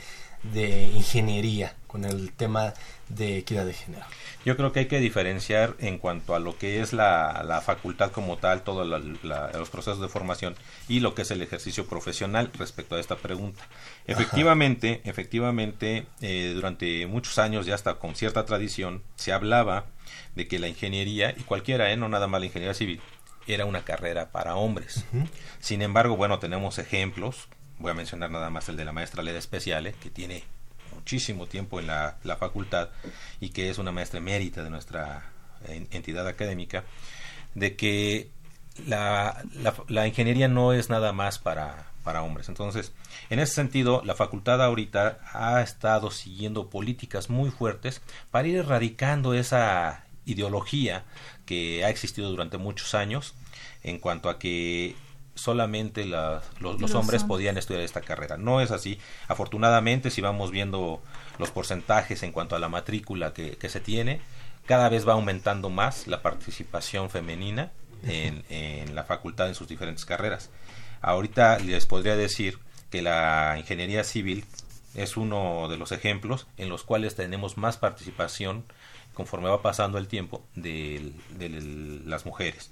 [0.53, 2.75] de ingeniería con el tema
[3.09, 4.05] de equidad de género?
[4.45, 8.11] Yo creo que hay que diferenciar en cuanto a lo que es la, la facultad
[8.11, 10.55] como tal, todos los procesos de formación
[10.87, 13.67] y lo que es el ejercicio profesional respecto a esta pregunta.
[14.05, 15.09] Efectivamente, Ajá.
[15.09, 19.85] efectivamente, eh, durante muchos años, ya hasta con cierta tradición, se hablaba
[20.35, 21.97] de que la ingeniería, y cualquiera, ¿eh?
[21.97, 23.01] no nada más la ingeniería civil,
[23.47, 25.05] era una carrera para hombres.
[25.11, 25.29] Uh -huh.
[25.59, 27.47] Sin embargo, bueno, tenemos ejemplos,
[27.79, 30.43] voy a mencionar nada más el de la maestra Leda Especiale, que tiene
[30.93, 32.89] muchísimo tiempo en la, la, facultad
[33.39, 35.31] y que es una maestra emérita de nuestra
[35.67, 36.83] entidad académica,
[37.53, 38.29] de que
[38.85, 42.49] la, la, la, ingeniería no es nada más para, para hombres.
[42.49, 42.93] Entonces,
[43.29, 49.33] en ese sentido, la facultad ahorita ha estado siguiendo políticas muy fuertes para ir erradicando
[49.33, 51.03] esa ideología
[51.45, 53.35] que ha existido durante muchos años
[53.83, 54.95] en cuanto a que
[55.35, 58.37] solamente la, los, los, hombres podían estudiar esta carrera.
[58.37, 58.99] No es así.
[59.27, 61.01] Afortunadamente, si vamos viendo
[61.37, 64.21] los porcentajes en cuanto a la matrícula que, que se tiene,
[64.65, 67.71] cada vez va aumentando más la participación femenina
[68.03, 70.49] en, en, la facultad en sus diferentes carreras.
[71.01, 74.45] Ahorita les podría decir que la ingeniería civil
[74.95, 78.63] es uno de los ejemplos en los cuales tenemos más participación
[79.13, 81.49] conforme va pasando el tiempo de, de
[82.05, 82.71] las mujeres.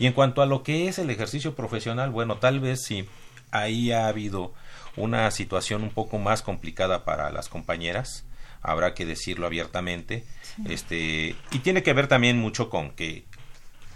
[0.00, 3.06] Y en cuanto a lo que es el ejercicio profesional, bueno, tal vez sí,
[3.50, 4.54] ahí ha habido
[4.96, 8.24] una situación un poco más complicada para las compañeras,
[8.62, 10.24] habrá que decirlo abiertamente,
[10.56, 10.62] sí.
[10.72, 13.24] este, y tiene que ver también mucho con que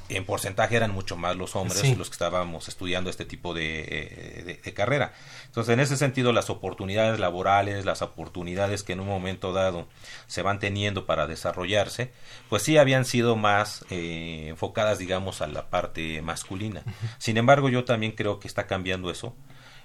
[0.08, 1.94] en porcentaje eran mucho más los hombres sí.
[1.94, 5.12] los que estábamos estudiando este tipo de, eh, de, de, carrera.
[5.46, 9.88] Entonces, en ese sentido, las oportunidades laborales, las oportunidades que en un momento dado
[10.26, 12.12] se van teniendo para desarrollarse,
[12.48, 16.82] pues sí habían sido más eh, enfocadas, digamos, a la parte masculina.
[16.84, 17.14] Uh -huh.
[17.18, 19.34] Sin embargo, yo también creo que está cambiando eso.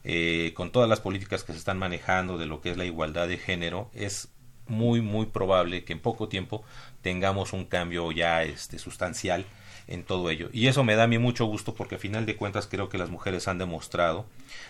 [0.05, 3.27] Eh, con todas las políticas que se están manejando de lo que es la igualdad
[3.27, 4.29] de género, es
[4.65, 6.63] muy, muy probable que en poco tiempo
[7.01, 9.45] tengamos un cambio ya este, sustancial
[9.89, 10.49] en todo ello.
[10.53, 12.99] Y eso me da a mí mucho gusto porque a final de cuentas creo que
[12.99, 14.27] las mujeres han demostrado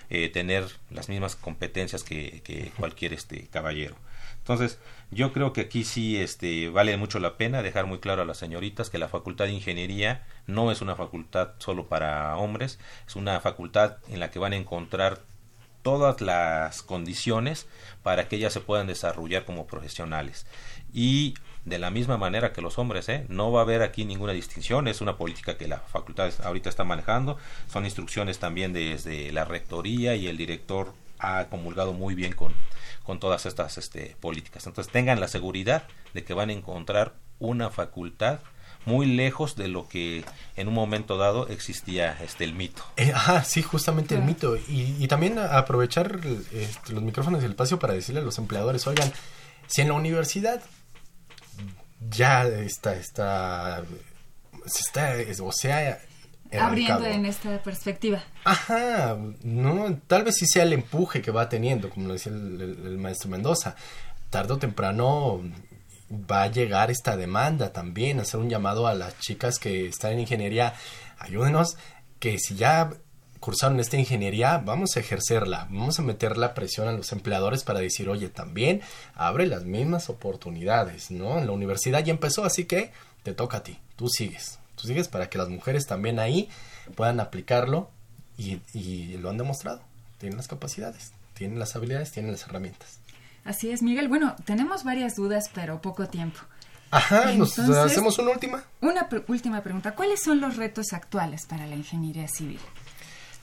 [0.10, 3.96] eh, tener las mismas competencias que, que, cualquier este caballero.
[4.38, 4.80] Entonces,
[5.12, 8.38] yo creo que aquí sí este, vale mucho la pena dejar muy claro a las
[8.38, 13.42] señoritas que la Facultad de Ingeniería no es una facultad solo para hombres, es una
[13.42, 15.22] facultad en la que van a encontrar
[15.82, 17.68] todas las condiciones
[18.04, 20.48] para que ellas se puedan desarrollar como profesionales.
[20.94, 21.36] Y
[21.70, 23.26] de la misma manera que los hombres, ¿eh?
[23.30, 26.84] no va a haber aquí ninguna distinción, es una política que la facultad ahorita está
[26.84, 27.38] manejando,
[27.72, 32.54] son instrucciones también desde la rectoría y el director ha comulgado muy bien con,
[33.04, 34.66] con todas estas este, políticas.
[34.66, 38.40] Entonces tengan la seguridad de que van a encontrar una facultad
[38.86, 40.24] muy lejos de lo que
[40.56, 42.82] en un momento dado existía este el mito.
[42.98, 44.56] Eh, ajá, sí, justamente el mito.
[44.56, 46.20] Y, y también aprovechar
[46.54, 49.12] este, los micrófonos del espacio para decirle a los empleadores, oigan,
[49.68, 50.62] si en la universidad
[52.00, 53.84] ya está, está,
[54.66, 56.00] se está, o sea,
[56.60, 58.24] abriendo en esta perspectiva.
[58.44, 62.62] Ajá, no, tal vez sí sea el empuje que va teniendo, como lo decía el,
[62.62, 63.76] el, el, maestro Mendoza.
[64.30, 65.42] Tarde o temprano
[66.12, 70.22] va a llegar esta demanda también, hacer un llamado a las chicas que están en
[70.22, 70.74] ingeniería,
[71.20, 71.78] ayúdenos,
[72.20, 72.90] que si ya
[73.40, 77.80] cursaron esta ingeniería, vamos a ejercerla, vamos a meter la presión a los empleadores para
[77.80, 78.82] decir, oye, también
[79.16, 81.38] abre las mismas oportunidades, ¿no?
[81.40, 82.92] En la universidad ya empezó, así que
[83.24, 86.50] te toca a ti, tú sigues, tú sigues para que las mujeres también ahí
[86.96, 87.90] puedan aplicarlo
[88.38, 89.82] y, y lo han demostrado.
[90.18, 93.00] Tienen las capacidades, tienen las habilidades, tienen las herramientas.
[93.46, 94.10] Así es, Miguel.
[94.10, 96.40] Bueno, tenemos varias dudas, pero poco tiempo.
[96.92, 98.64] Ajá, nos Entonces- hacemos una última.
[98.82, 99.96] Una última pregunta.
[99.96, 102.60] ¿Cuáles son los retos actuales para la ingeniería civil?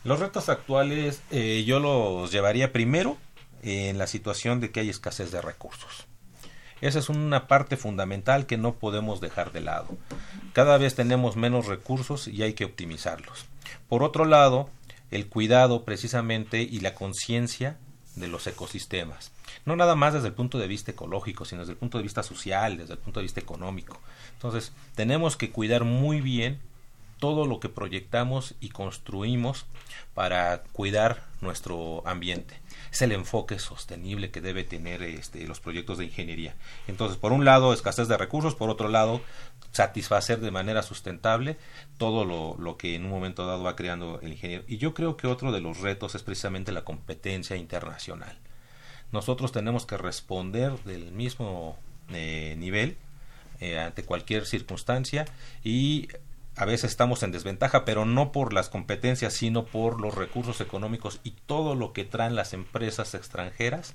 [0.04, 3.16] Los retos actuales eh, yo los llevaría primero
[3.62, 6.06] en la situación de que hay escasez de recursos.
[6.80, 9.96] Esa es una parte fundamental que no podemos dejar de lado.
[10.52, 13.46] Cada vez tenemos menos recursos y hay que optimizarlos.
[13.88, 14.68] Por otro lado,
[15.10, 17.78] el cuidado precisamente y la conciencia
[18.14, 19.32] de los ecosistemas.
[19.64, 22.22] No nada más desde el punto de vista ecológico, sino desde el punto de vista
[22.22, 24.00] social, desde el punto de vista económico.
[24.34, 26.60] Entonces, tenemos que cuidar muy bien
[27.18, 29.66] todo lo que proyectamos y construimos
[30.14, 32.60] para cuidar nuestro ambiente.
[32.92, 36.54] Es el enfoque sostenible que debe tener este, los proyectos de ingeniería.
[36.88, 39.20] Entonces, por un lado, escasez de recursos, por otro lado,
[39.72, 41.58] satisfacer de manera sustentable
[41.98, 44.64] todo lo, que en un momento dado va creando el ingeniero.
[44.66, 48.38] Y yo creo que otro de los retos es precisamente la competencia internacional.
[49.12, 51.78] Nosotros tenemos que responder del mismo
[52.10, 52.96] eh, nivel
[53.60, 55.24] eh, ante cualquier circunstancia
[55.62, 56.08] y
[56.56, 61.20] a veces estamos en desventaja, pero no por las competencias, sino por los recursos económicos
[61.22, 63.94] y todo lo que traen las empresas extranjeras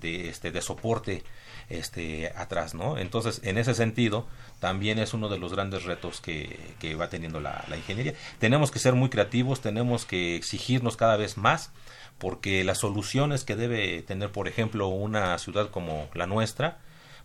[0.00, 1.24] de este de soporte
[1.70, 2.98] este atrás, ¿no?
[2.98, 4.26] Entonces, en ese sentido,
[4.58, 8.14] también es uno de los grandes retos que, que va teniendo la, la ingeniería.
[8.38, 11.70] Tenemos que ser muy creativos, tenemos que exigirnos cada vez más,
[12.18, 16.78] porque las soluciones que debe tener, por ejemplo, una ciudad como la nuestra,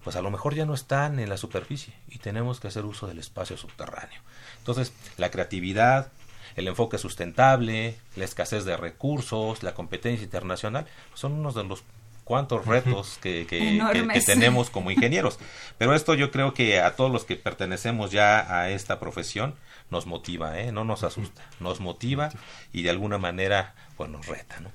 [0.06, 3.08] pues a lo mejor ya no están en la superficie y tenemos que hacer uso
[3.08, 4.22] del espacio subterráneo.
[4.66, 6.12] Entonces, la creatividad,
[6.56, 11.84] el enfoque sustentable, la escasez de recursos, la competencia internacional, pues son unos de los
[12.24, 15.38] cuantos retos que, que- que- que tenemos como ingenieros.
[15.78, 19.54] Pero esto yo creo que a todos los que pertenecemos ya a esta profesión
[19.92, 20.72] nos motiva, ¿eh?
[20.72, 22.32] no nos asusta, nos motiva
[22.74, 24.60] y de alguna manera pues nos reta.
[24.62, 24.72] ¿no?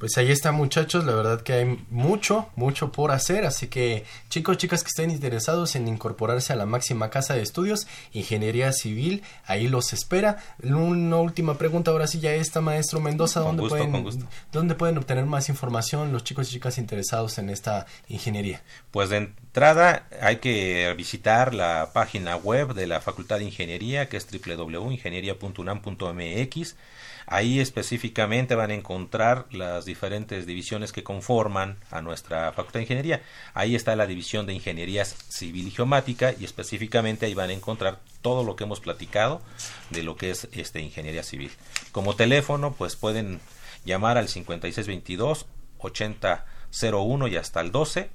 [0.00, 4.56] Pues ahí está muchachos, la verdad que hay mucho, mucho por hacer, así que chicos,
[4.56, 9.68] chicas que estén interesados en incorporarse a la máxima casa de estudios, Ingeniería Civil, ahí
[9.68, 10.38] los espera.
[10.62, 14.24] Una última pregunta, ahora sí ya está, maestro Mendoza, Con ¿dónde, gusto, pueden, con gusto.
[14.52, 18.62] ¿dónde pueden obtener más información los chicos y chicas interesados en esta ingeniería?
[18.92, 24.16] Pues de entrada hay que visitar la página web de la Facultad de Ingeniería, que
[24.16, 26.74] es www.ingeniería.unam.mx.
[27.32, 33.22] Ahí específicamente van a encontrar las diferentes divisiones que conforman a nuestra Facultad de Ingeniería.
[33.54, 38.00] Ahí está la división de Ingenierías Civil y Geomática y específicamente ahí van a encontrar
[38.20, 39.40] todo lo que hemos platicado
[39.90, 41.52] de lo que es este Ingeniería Civil.
[41.92, 43.40] Como teléfono, pues pueden
[43.84, 45.46] llamar al 5622
[45.78, 48.10] 8001 y hasta el 12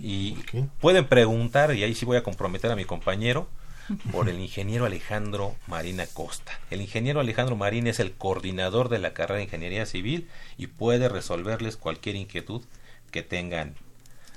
[0.00, 0.68] y Ok.
[0.80, 3.48] pueden preguntar, y ahí sí voy a comprometer a mi compañero,
[4.12, 6.58] por el ingeniero Alejandro Marina Costa.
[6.70, 11.08] El ingeniero Alejandro Marín es el coordinador de la carrera de Ingeniería Civil y puede
[11.08, 12.62] resolverles cualquier inquietud
[13.10, 13.74] que tengan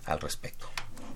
[0.06, 0.68] al respecto.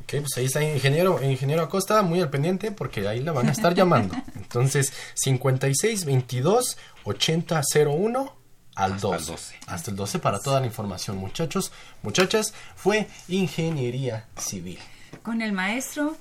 [0.04, 3.52] Ok, pues ahí está ingeniero, ingeniero Acosta, muy al pendiente porque ahí la van a
[3.52, 4.16] estar llamando.
[4.36, 8.36] Entonces, 56 22 80 01
[8.76, 9.32] al Hasta el 12.
[9.32, 9.56] 12.
[9.68, 11.72] Hasta el 12 para toda la información, muchachos.
[12.02, 14.80] Muchachas, fue Ingeniería Civil.
[15.22, 16.18] Con el maestro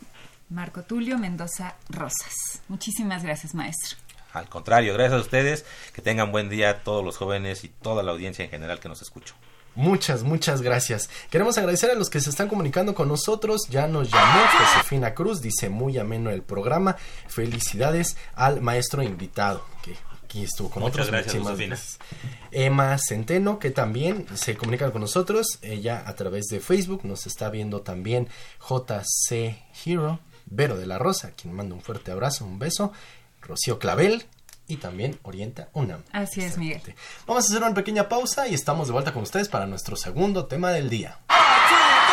[0.52, 2.60] Marco Tulio Mendoza Rosas.
[2.68, 3.96] Muchísimas gracias, maestro.
[4.32, 8.02] Al contrario, gracias a ustedes, que tengan buen día a todos los jóvenes y toda
[8.02, 9.34] la audiencia en general que nos escucha.
[9.74, 11.08] Muchas, muchas gracias.
[11.30, 13.62] Queremos agradecer a los que se están comunicando con nosotros.
[13.70, 16.96] Ya nos llamó Josefina Cruz, dice muy ameno el programa.
[17.28, 21.24] Felicidades al maestro invitado que aquí estuvo con Muchas nosotros.
[21.24, 21.76] gracias, Muchísimas Josefina.
[21.76, 22.48] gracias.
[22.52, 25.58] Emma Centeno, que también se comunica con nosotros.
[25.62, 28.28] Ella a través de Facebook nos está viendo también
[28.60, 30.20] JC Hero,
[30.54, 32.92] Vero de la Rosa, quien manda un fuerte abrazo, un beso.
[33.40, 34.24] Rocío Clavel
[34.68, 36.02] y también Orienta UNAM.
[36.12, 36.80] Así es, Miguel.
[37.26, 40.46] Vamos a hacer una pequeña pausa y estamos de vuelta con ustedes para nuestro segundo
[40.46, 41.18] tema del día.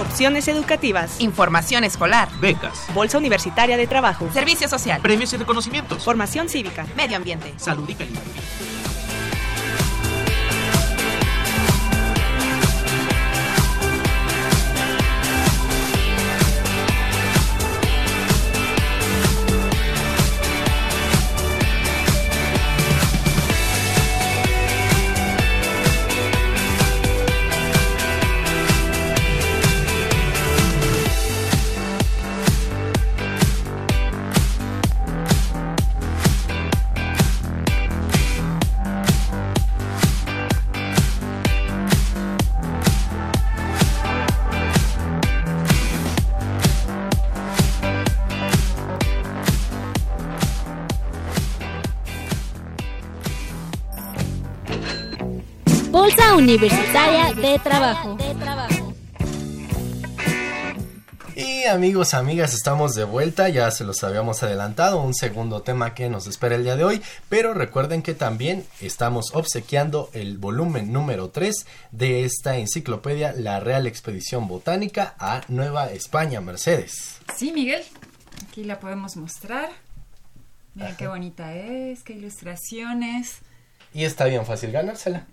[0.00, 1.20] Opciones educativas.
[1.20, 4.28] Información escolar, Becas, Bolsa Universitaria de Trabajo.
[4.32, 6.86] servicio social, premios y reconocimientos, Formación cívica.
[6.96, 7.52] medio ambiente.
[7.56, 8.22] salud y calidad.
[56.48, 58.16] Universitaria de Trabajo.
[61.36, 66.08] Y amigos, amigas, estamos de vuelta, ya se los habíamos adelantado, un segundo tema que
[66.08, 71.28] nos espera el día de hoy, pero recuerden que también estamos obsequiando el volumen número
[71.28, 77.18] 3 de esta enciclopedia La Real Expedición Botánica a Nueva España, Mercedes.
[77.36, 77.82] Sí, Miguel,
[78.48, 79.68] aquí la podemos mostrar.
[80.74, 83.40] Miren qué bonita es, qué ilustraciones.
[83.92, 85.26] Y está bien fácil ganársela.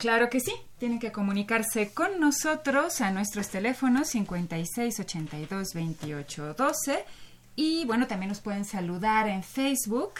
[0.00, 0.52] Claro que sí.
[0.78, 7.04] Tienen que comunicarse con nosotros a nuestros teléfonos 56 82 28 12
[7.54, 10.14] y bueno, también nos pueden saludar en Facebook.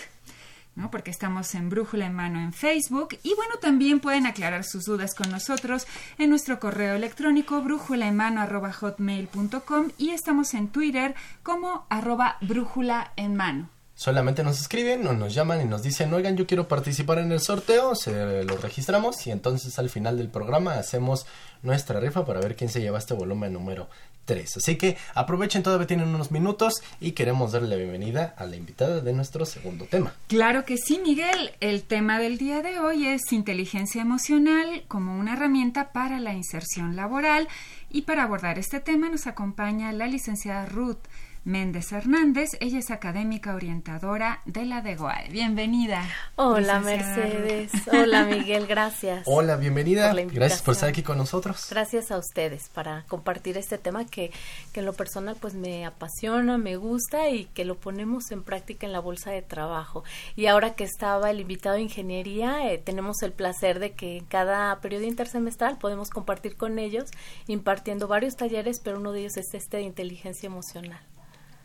[0.76, 0.90] ¿no?
[0.90, 5.14] porque estamos en Brújula en Mano en Facebook y bueno, también pueden aclarar sus dudas
[5.14, 5.86] con nosotros
[6.18, 13.79] en nuestro correo electrónico brújulaenmano.com y estamos en Twitter como arroba brújula en mano.
[14.00, 17.40] Solamente nos escriben o nos llaman y nos dicen, oigan, yo quiero participar en el
[17.40, 21.26] sorteo, se lo registramos y entonces al final del programa hacemos
[21.62, 23.90] nuestra rifa para ver quién se lleva este volumen número
[24.24, 24.56] 3.
[24.56, 29.02] Así que aprovechen, todavía tienen unos minutos y queremos darle la bienvenida a la invitada
[29.02, 30.14] de nuestro segundo tema.
[30.28, 31.52] Claro que sí, Miguel.
[31.60, 36.96] El tema del día de hoy es inteligencia emocional como una herramienta para la inserción
[36.96, 37.48] laboral
[37.90, 41.04] y para abordar este tema nos acompaña la licenciada Ruth
[41.44, 42.50] Méndez Hernández.
[42.60, 45.28] Ella es académica orientadora de la DEGOAE.
[45.30, 46.04] Bienvenida.
[46.36, 47.72] Hola Mercedes.
[47.92, 49.22] Hola Miguel, gracias.
[49.26, 50.12] Hola, bienvenida.
[50.12, 51.66] gracias por estar aquí con nosotros.
[51.70, 54.30] Gracias a ustedes para compartir este tema que,
[54.72, 58.86] que en lo personal pues me apasiona, me gusta y que lo ponemos en práctica
[58.86, 60.04] en la bolsa de trabajo.
[60.36, 64.24] Y ahora que estaba el invitado de ingeniería, eh, tenemos el placer de que en
[64.26, 67.10] cada periodo intersemestral podemos compartir con ellos
[67.46, 71.00] impartiendo varios talleres, pero uno de ellos es este de inteligencia emocional.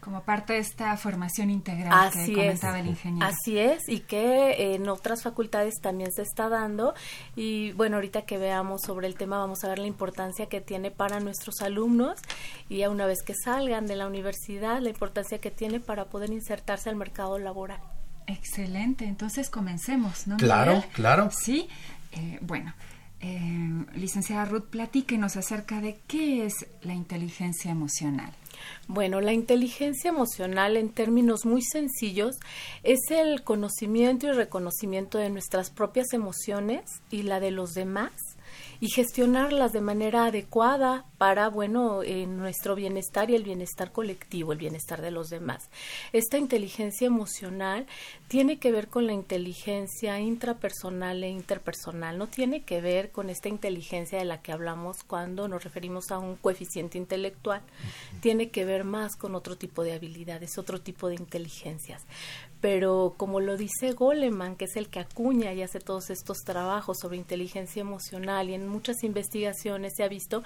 [0.05, 3.25] Como parte de esta formación integral que comentaba el ingeniero.
[3.25, 6.93] Así es, y que en otras facultades también se está dando.
[7.35, 10.91] Y bueno, ahorita que veamos sobre el tema, vamos a ver la importancia que tiene
[10.91, 12.19] para nuestros alumnos
[12.69, 16.29] y a una vez que salgan de la universidad, la importancia que tiene para poder
[16.29, 17.79] insertarse al mercado laboral.
[18.27, 20.37] Excelente, entonces comencemos, ¿no?
[20.37, 21.31] Claro, claro.
[21.31, 21.67] Sí,
[22.11, 22.75] eh, bueno.
[23.21, 28.31] Eh, licenciada Ruth, platíquenos acerca de qué es la inteligencia emocional.
[28.87, 32.37] Bueno, la inteligencia emocional en términos muy sencillos
[32.83, 38.34] es el conocimiento y reconocimiento de nuestras propias emociones y la de los demás
[38.79, 45.01] y gestionarlas de manera adecuada para, bueno, nuestro bienestar y el bienestar colectivo, el bienestar
[45.01, 45.69] de los demás.
[46.13, 47.87] Esta inteligencia emocional
[48.27, 53.49] tiene que ver con la inteligencia intrapersonal e interpersonal, no tiene que ver con esta
[53.49, 57.61] inteligencia de la que hablamos cuando nos referimos a un coeficiente intelectual,
[58.21, 62.03] tiene que ver más con otro tipo de habilidades, otro tipo de inteligencias
[62.65, 66.97] pero como lo dice Goleman, que es el que acuña y hace todos estos trabajos
[66.99, 70.43] sobre inteligencia emocional y en muchas investigaciones se ha visto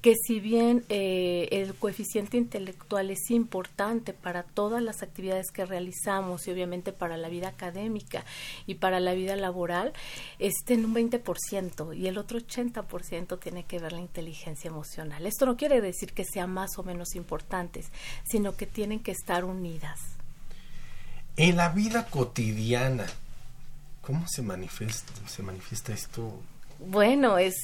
[0.00, 6.46] que si bien eh, el coeficiente intelectual es importante para todas las actividades que realizamos
[6.46, 8.24] y obviamente para la vida académica
[8.68, 9.92] y para la vida laboral,
[10.38, 15.26] esté en un 20% y el otro 80% tiene que ver la inteligencia emocional.
[15.26, 17.90] Esto no quiere decir que sean más o menos importantes,
[18.22, 20.15] sino que tienen que estar unidas.
[21.36, 23.06] En la vida cotidiana,
[24.00, 26.40] ¿cómo se manifiesta, se manifiesta esto?
[26.78, 27.54] Bueno, es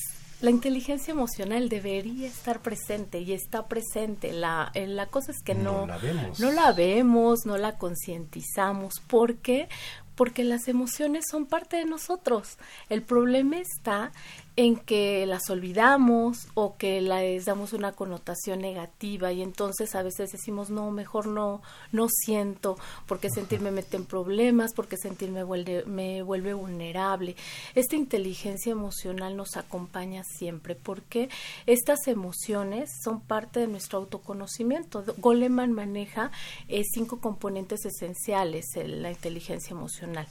[0.43, 4.33] la inteligencia emocional debería estar presente y está presente.
[4.33, 7.79] La, eh, la cosa es que no, no la vemos, no la, vemos, no la
[7.79, 8.95] concientizamos.
[9.07, 9.69] ¿Por qué?
[10.17, 12.59] Porque las emociones son parte de nosotros.
[12.91, 14.13] El problema está
[14.57, 20.31] en que las olvidamos o que les damos una connotación negativa y entonces a veces
[20.33, 22.77] decimos no mejor no no siento
[23.07, 27.35] porque sentirme mete en problemas porque sentirme vuelve me vuelve vulnerable
[27.75, 31.29] esta inteligencia emocional nos acompaña siempre porque
[31.67, 35.05] estas emociones son parte de nuestro autoconocimiento.
[35.19, 36.31] Goleman maneja
[36.69, 40.27] eh, cinco componentes esenciales en la inteligencia emocional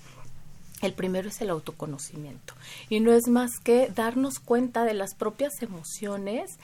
[0.82, 2.54] el primero es el autoconocimiento
[2.90, 6.58] y no es más que darnos cuenta de las propias emociones,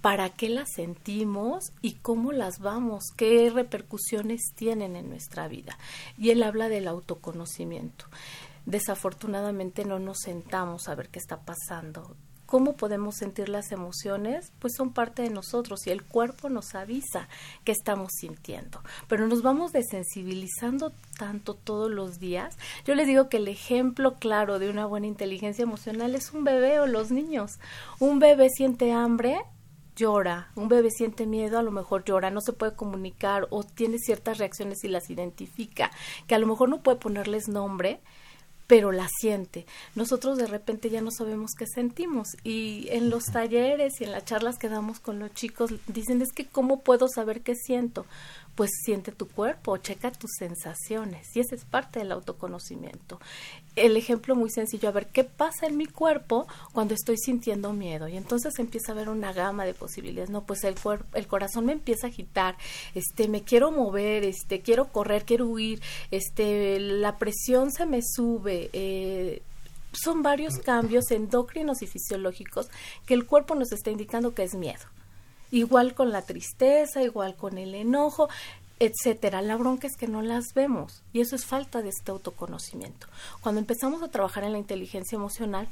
[0.00, 5.76] para qué las sentimos y cómo las vamos, qué repercusiones tienen en nuestra vida.
[6.16, 8.06] Y él habla del autoconocimiento.
[8.66, 12.16] Desafortunadamente no nos sentamos a ver qué está pasando
[12.50, 14.52] ¿Cómo podemos sentir las emociones?
[14.58, 17.28] Pues son parte de nosotros y el cuerpo nos avisa
[17.62, 18.82] que estamos sintiendo.
[19.06, 22.58] Pero nos vamos desensibilizando tanto todos los días.
[22.84, 26.80] Yo les digo que el ejemplo claro de una buena inteligencia emocional es un bebé
[26.80, 27.60] o los niños.
[28.00, 29.38] Un bebé siente hambre,
[29.94, 33.98] llora, un bebé siente miedo, a lo mejor llora, no se puede comunicar o tiene
[33.98, 35.92] ciertas reacciones y las identifica,
[36.26, 38.00] que a lo mejor no puede ponerles nombre,
[38.70, 39.66] pero la siente.
[39.96, 44.24] Nosotros de repente ya no sabemos qué sentimos y en los talleres y en las
[44.24, 48.06] charlas que damos con los chicos dicen es que cómo puedo saber qué siento
[48.54, 53.18] pues siente tu cuerpo, checa tus sensaciones y esa es parte del autoconocimiento.
[53.76, 58.08] El ejemplo muy sencillo, a ver, ¿qué pasa en mi cuerpo cuando estoy sintiendo miedo?
[58.08, 61.66] Y entonces empieza a haber una gama de posibilidades, no, pues el cuerpo, el corazón
[61.66, 62.56] me empieza a agitar,
[62.94, 68.70] este, me quiero mover, este, quiero correr, quiero huir, este, la presión se me sube,
[68.72, 69.42] eh,
[69.92, 72.68] son varios cambios endocrinos y fisiológicos
[73.06, 74.84] que el cuerpo nos está indicando que es miedo
[75.50, 78.28] igual con la tristeza, igual con el enojo,
[78.80, 79.42] etcétera.
[79.42, 83.06] La bronca es que no las vemos y eso es falta de este autoconocimiento.
[83.40, 85.68] Cuando empezamos a trabajar en la inteligencia emocional,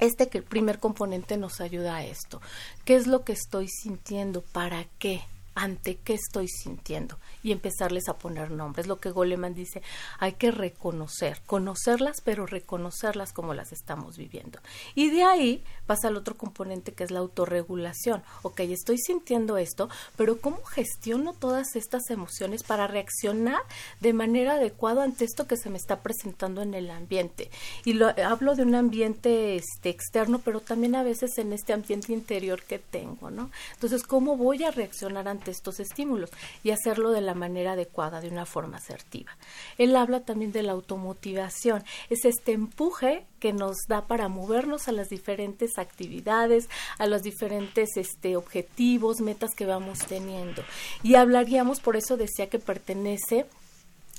[0.00, 2.42] este que el primer componente nos ayuda a esto.
[2.84, 4.42] ¿Qué es lo que estoy sintiendo?
[4.42, 5.22] ¿Para qué?
[5.54, 8.86] Ante qué estoy sintiendo y empezarles a poner nombres.
[8.86, 9.82] Lo que Goleman dice,
[10.18, 14.58] hay que reconocer, conocerlas, pero reconocerlas como las estamos viviendo.
[14.94, 18.22] Y de ahí pasa al otro componente que es la autorregulación.
[18.42, 23.62] Ok, estoy sintiendo esto, pero ¿cómo gestiono todas estas emociones para reaccionar
[24.00, 27.50] de manera adecuada ante esto que se me está presentando en el ambiente?
[27.84, 32.12] Y lo, hablo de un ambiente este, externo, pero también a veces en este ambiente
[32.12, 33.50] interior que tengo, ¿no?
[33.74, 36.30] Entonces, ¿cómo voy a reaccionar ante estos estímulos
[36.62, 39.36] y hacerlo de la manera adecuada, de una forma asertiva.
[39.78, 44.92] Él habla también de la automotivación, es este empuje que nos da para movernos a
[44.92, 46.68] las diferentes actividades,
[46.98, 50.62] a los diferentes este, objetivos, metas que vamos teniendo.
[51.02, 53.46] Y hablaríamos, por eso decía que pertenece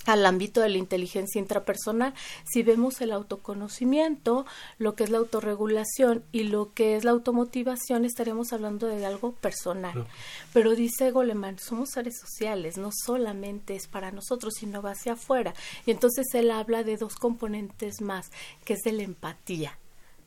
[0.05, 2.13] al ámbito de la inteligencia intrapersonal.
[2.43, 4.45] Si vemos el autoconocimiento,
[4.77, 9.33] lo que es la autorregulación y lo que es la automotivación, estaríamos hablando de algo
[9.33, 10.07] personal.
[10.53, 15.53] Pero dice Goleman, somos seres sociales, no solamente es para nosotros, sino va hacia afuera.
[15.85, 18.31] Y entonces él habla de dos componentes más,
[18.63, 19.77] que es de la empatía.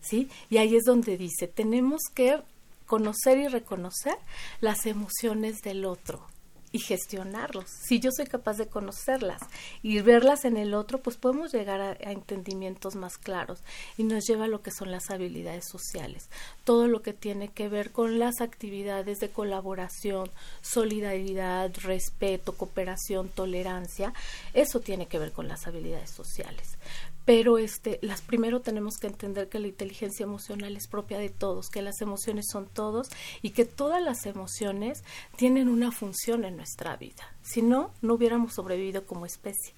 [0.00, 0.28] ¿Sí?
[0.48, 2.40] Y ahí es donde dice, tenemos que
[2.86, 4.16] conocer y reconocer
[4.60, 6.24] las emociones del otro
[6.72, 7.66] y gestionarlos.
[7.68, 9.40] Si yo soy capaz de conocerlas
[9.82, 13.60] y verlas en el otro, pues podemos llegar a, entendimientos más claros
[13.96, 16.28] y nos lleva a lo que son las habilidades sociales.
[16.64, 24.12] Todo lo que tiene que ver con las actividades de colaboración, solidaridad, respeto, cooperación, tolerancia,
[24.54, 26.78] eso tiene que ver con las habilidades sociales
[27.28, 31.68] pero este las primero tenemos que entender que la inteligencia emocional es propia de todos,
[31.68, 33.10] que las emociones son todos
[33.42, 35.04] y que todas las emociones
[35.36, 37.30] tienen una función en nuestra vida.
[37.42, 39.74] Si no, no hubiéramos sobrevivido como especie.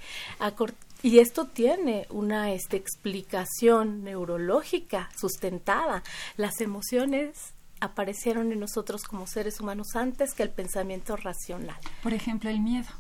[1.03, 6.05] y esto tiene una este, explicación neurológica sustentada.
[6.37, 11.79] Las emociones aparecieron en nosotros como seres humanos antes que el pensamiento racional.
[12.05, 12.91] Por ejemplo, el miedo.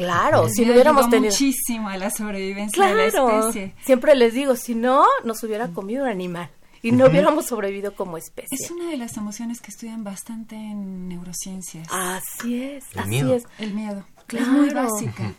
[0.00, 3.74] Claro, si no hubiéramos tenido muchísimo a la sobrevivencia de la especie.
[3.84, 6.50] Siempre les digo, si no nos hubiera comido un animal
[6.82, 8.56] y no hubiéramos sobrevivido como especie.
[8.58, 11.86] Es una de las emociones que estudian bastante en neurociencias.
[11.90, 13.34] Así es, el así miedo.
[13.34, 13.44] es.
[13.58, 14.06] El miedo.
[14.28, 15.34] Es muy básica.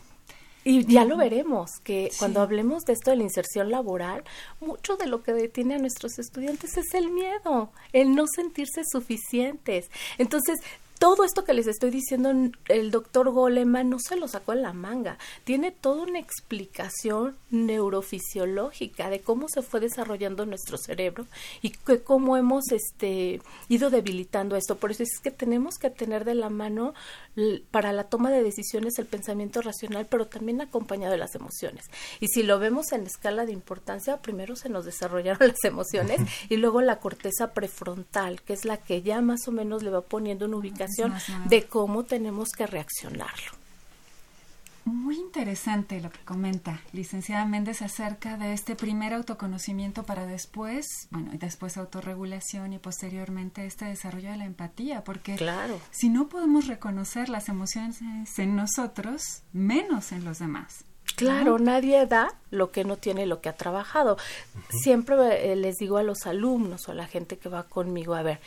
[0.63, 4.23] Y ya lo veremos, que cuando hablemos de esto de la inserción laboral,
[4.59, 9.89] mucho de lo que detiene a nuestros estudiantes es el miedo, el no sentirse suficientes.
[10.19, 10.59] Entonces,
[11.01, 12.31] todo esto que les estoy diciendo,
[12.67, 15.17] el doctor Goleman no se lo sacó en la manga.
[15.43, 21.25] Tiene toda una explicación neurofisiológica de cómo se fue desarrollando nuestro cerebro
[21.63, 24.75] y que cómo hemos este, ido debilitando esto.
[24.77, 26.93] Por eso es que tenemos que tener de la mano
[27.71, 31.85] para la toma de decisiones el pensamiento racional, pero también acompañado de las emociones.
[32.19, 36.57] Y si lo vemos en escala de importancia, primero se nos desarrollaron las emociones y
[36.57, 40.45] luego la corteza prefrontal, que es la que ya más o menos le va poniendo
[40.45, 41.13] una ubicación
[41.45, 43.60] de cómo tenemos que reaccionarlo.
[44.85, 51.31] Muy interesante lo que comenta licenciada Méndez acerca de este primer autoconocimiento para después, bueno,
[51.33, 55.79] y después autorregulación y posteriormente este desarrollo de la empatía, porque claro.
[55.91, 57.99] si no podemos reconocer las emociones
[58.37, 60.85] en nosotros, menos en los demás.
[61.15, 64.17] Claro, nadie da lo que no tiene lo que ha trabajado.
[64.69, 68.23] Siempre eh, les digo a los alumnos o a la gente que va conmigo, a
[68.23, 68.39] ver,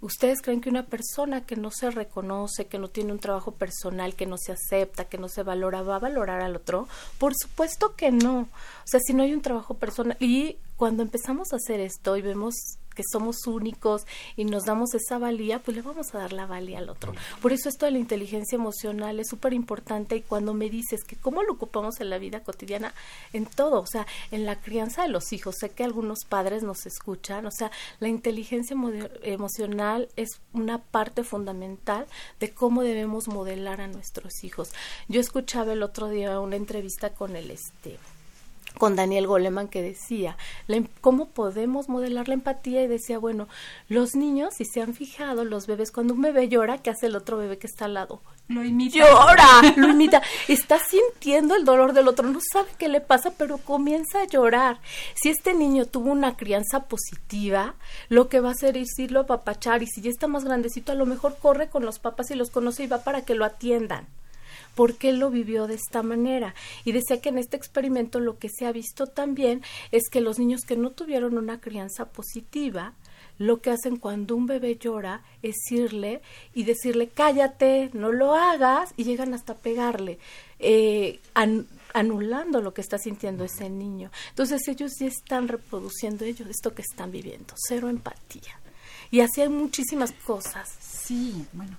[0.00, 4.14] ¿Ustedes creen que una persona que no se reconoce, que no tiene un trabajo personal,
[4.14, 6.88] que no se acepta, que no se valora, va a valorar al otro?
[7.18, 8.40] Por supuesto que no.
[8.40, 12.22] O sea, si no hay un trabajo personal y cuando empezamos a hacer esto y
[12.22, 12.54] vemos
[12.94, 16.78] que somos únicos y nos damos esa valía, pues le vamos a dar la valía
[16.78, 17.12] al otro.
[17.42, 21.16] Por eso esto de la inteligencia emocional es súper importante y cuando me dices que
[21.16, 22.94] cómo lo ocupamos en la vida cotidiana,
[23.34, 26.86] en todo, o sea, en la crianza de los hijos, sé que algunos padres nos
[26.86, 28.74] escuchan, o sea, la inteligencia
[29.22, 32.06] emocional es una parte fundamental
[32.40, 34.70] de cómo debemos modelar a nuestros hijos.
[35.08, 37.98] Yo escuchaba el otro día una entrevista con el este
[38.78, 40.36] con Daniel Goleman que decía
[40.68, 43.48] em, cómo podemos modelar la empatía y decía, bueno,
[43.88, 47.16] los niños, si se han fijado, los bebés, cuando un bebé llora, ¿qué hace el
[47.16, 48.20] otro bebé que está al lado?
[48.48, 48.98] Lo imita.
[48.98, 50.22] Llora, lo imita.
[50.48, 54.80] Está sintiendo el dolor del otro, no sabe qué le pasa, pero comienza a llorar.
[55.14, 57.74] Si este niño tuvo una crianza positiva,
[58.08, 60.92] lo que va a hacer es irlo a papachar y si ya está más grandecito,
[60.92, 63.44] a lo mejor corre con los papás y los conoce y va para que lo
[63.44, 64.06] atiendan
[64.74, 66.54] por qué lo vivió de esta manera.
[66.84, 70.38] Y decía que en este experimento lo que se ha visto también es que los
[70.38, 72.94] niños que no tuvieron una crianza positiva,
[73.38, 76.20] lo que hacen cuando un bebé llora es irle
[76.54, 80.18] y decirle cállate, no lo hagas y llegan hasta pegarle,
[80.58, 81.20] eh,
[81.94, 84.10] anulando lo que está sintiendo ese niño.
[84.28, 88.60] Entonces ellos ya están reproduciendo ellos esto que están viviendo, cero empatía.
[89.10, 90.68] Y así hay muchísimas cosas.
[90.78, 91.78] Sí, bueno,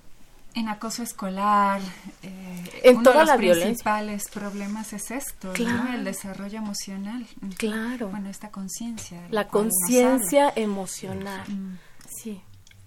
[0.53, 1.81] en acoso escolar,
[2.23, 7.25] eh, en toda de los principales problemas es esto, el desarrollo emocional.
[7.57, 8.09] Claro.
[8.09, 9.27] Bueno, esta conciencia.
[9.29, 11.47] La conciencia emocional.
[11.47, 11.77] Mm.
[12.09, 12.41] Sí.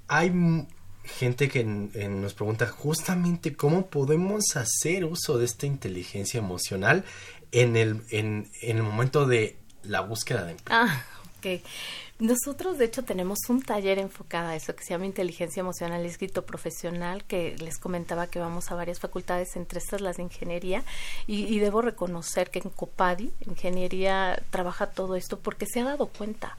[0.09, 0.33] Hay
[1.05, 7.05] gente que nos pregunta justamente cómo podemos hacer uso de esta inteligencia emocional
[7.53, 11.03] en el, en, en el momento de la búsqueda de Ah,
[11.39, 11.63] ok.
[12.21, 16.07] Nosotros, de hecho, tenemos un taller enfocado a eso que se llama Inteligencia Emocional y
[16.07, 20.85] Escrito Profesional, que les comentaba que vamos a varias facultades, entre estas las de Ingeniería,
[21.27, 26.57] y, debo reconocer que en Copadi, Ingeniería, trabaja todo esto porque se ha dado cuenta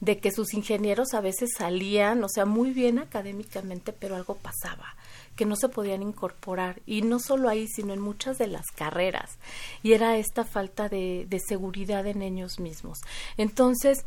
[0.00, 4.94] de que sus ingenieros a veces salían, o sea, muy bien académicamente, pero algo pasaba
[5.36, 6.82] que no se podían incorporar.
[6.84, 9.38] Y no solo ahí sino en muchas de las carreras.
[9.84, 12.98] Y era esta falta de, de seguridad en ellos mismos.
[13.36, 14.04] Entonces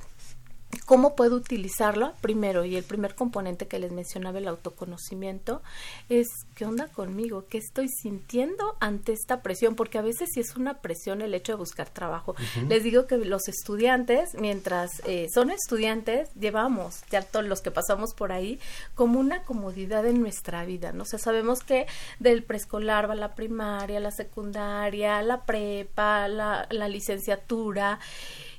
[0.85, 2.13] ¿Cómo puedo utilizarlo?
[2.21, 5.61] Primero, y el primer componente que les mencionaba, el autoconocimiento,
[6.09, 10.55] es qué onda conmigo, qué estoy sintiendo ante esta presión, porque a veces sí es
[10.55, 12.35] una presión el hecho de buscar trabajo.
[12.67, 18.13] Les digo que los estudiantes, mientras eh, son estudiantes, llevamos, ya todos los que pasamos
[18.13, 18.59] por ahí,
[18.95, 21.03] como una comodidad en nuestra vida, ¿no?
[21.03, 21.87] O sea, sabemos que
[22.19, 27.99] del preescolar va la primaria, la secundaria, la prepa, la, la licenciatura,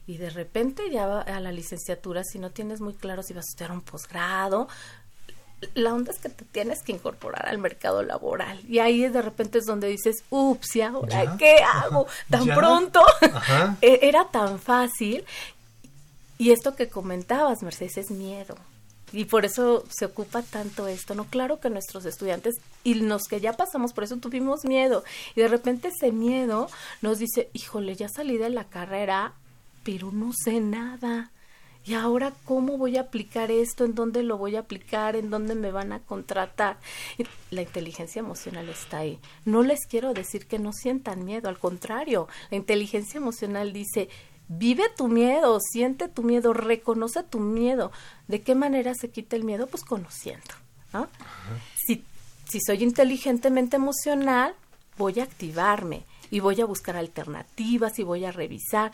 [0.06, 3.46] y de repente ya va a la licenciatura, si no tienes muy claro si vas
[3.46, 4.68] a estudiar un posgrado,
[5.74, 9.58] la onda es que te tienes que incorporar al mercado laboral y ahí de repente
[9.58, 12.06] es donde dices, ups, ¿y ahora qué hago?
[12.30, 13.00] Tan pronto
[13.80, 15.24] e-, era tan fácil
[16.42, 18.56] y esto que comentabas, Mercedes, es miedo.
[19.12, 21.26] Y por eso se ocupa tanto esto, ¿no?
[21.26, 25.04] Claro que nuestros estudiantes y los que ya pasamos por eso tuvimos miedo.
[25.36, 26.68] Y de repente ese miedo
[27.00, 29.34] nos dice, híjole, ya salí de la carrera,
[29.82, 31.30] pero no sé nada.
[31.84, 33.84] ¿Y ahora cómo voy a aplicar esto?
[33.84, 35.16] ¿En dónde lo voy a aplicar?
[35.16, 36.78] ¿En dónde me van a contratar?
[37.50, 39.18] La inteligencia emocional está ahí.
[39.44, 44.08] No les quiero decir que no sientan miedo, al contrario, la inteligencia emocional dice,
[44.46, 47.90] vive tu miedo, siente tu miedo, reconoce tu miedo.
[48.28, 49.66] ¿De qué manera se quita el miedo?
[49.66, 50.54] Pues conociendo.
[51.84, 52.04] Si,
[52.48, 54.54] si soy inteligentemente emocional,
[54.98, 58.92] voy a activarme y voy a buscar alternativas y voy a revisar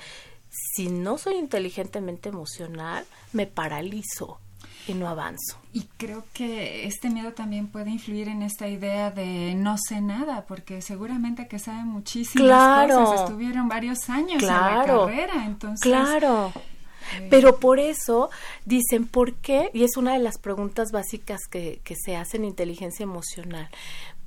[0.51, 4.41] si no soy inteligentemente emocional, me paralizo
[4.87, 5.59] y no avanzo.
[5.73, 10.47] Y creo que este miedo también puede influir en esta idea de no sé nada,
[10.47, 15.83] porque seguramente que saben muchísimas cosas, estuvieron varios años en la carrera, entonces...
[15.83, 16.53] Claro.
[17.15, 18.29] Eh, Pero por eso
[18.67, 19.71] dicen, ¿por qué?
[19.73, 23.71] Y es una de las preguntas básicas que, que se hace en inteligencia emocional.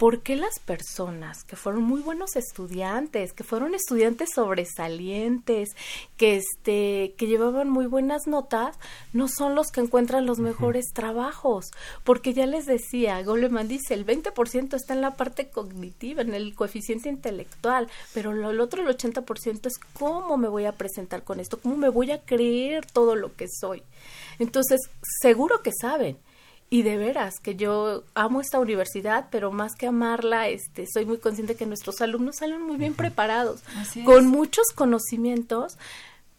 [0.02, 5.76] ¿Por qué las personas que fueron muy buenos estudiantes, que fueron estudiantes sobresalientes,
[6.18, 8.80] que este que llevaban muy buenas notas,
[9.14, 11.68] no son los que encuentran los mejores trabajos?
[12.04, 16.56] Porque ya les decía, Goleman dice, el 20% está en la parte cognitiva, en el
[16.56, 21.60] coeficiente intelectual, pero el otro el 80% es cómo me voy a presentar con esto,
[21.60, 23.84] cómo me voy a creer todo lo que soy.
[24.40, 24.80] Entonces,
[25.22, 26.18] seguro que saben,
[26.74, 31.18] y de veras que yo amo esta universidad, pero más que amarla, este, soy muy
[31.18, 33.62] consciente que nuestros alumnos salen muy bien preparados,
[34.06, 35.78] con muchos conocimientos,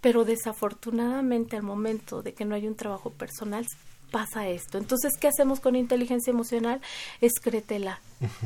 [0.01, 3.67] pero desafortunadamente al momento de que no hay un trabajo personal
[4.13, 4.79] pasa esto.
[4.79, 6.81] Entonces, ¿qué hacemos con inteligencia emocional?
[7.21, 8.01] Es créetela.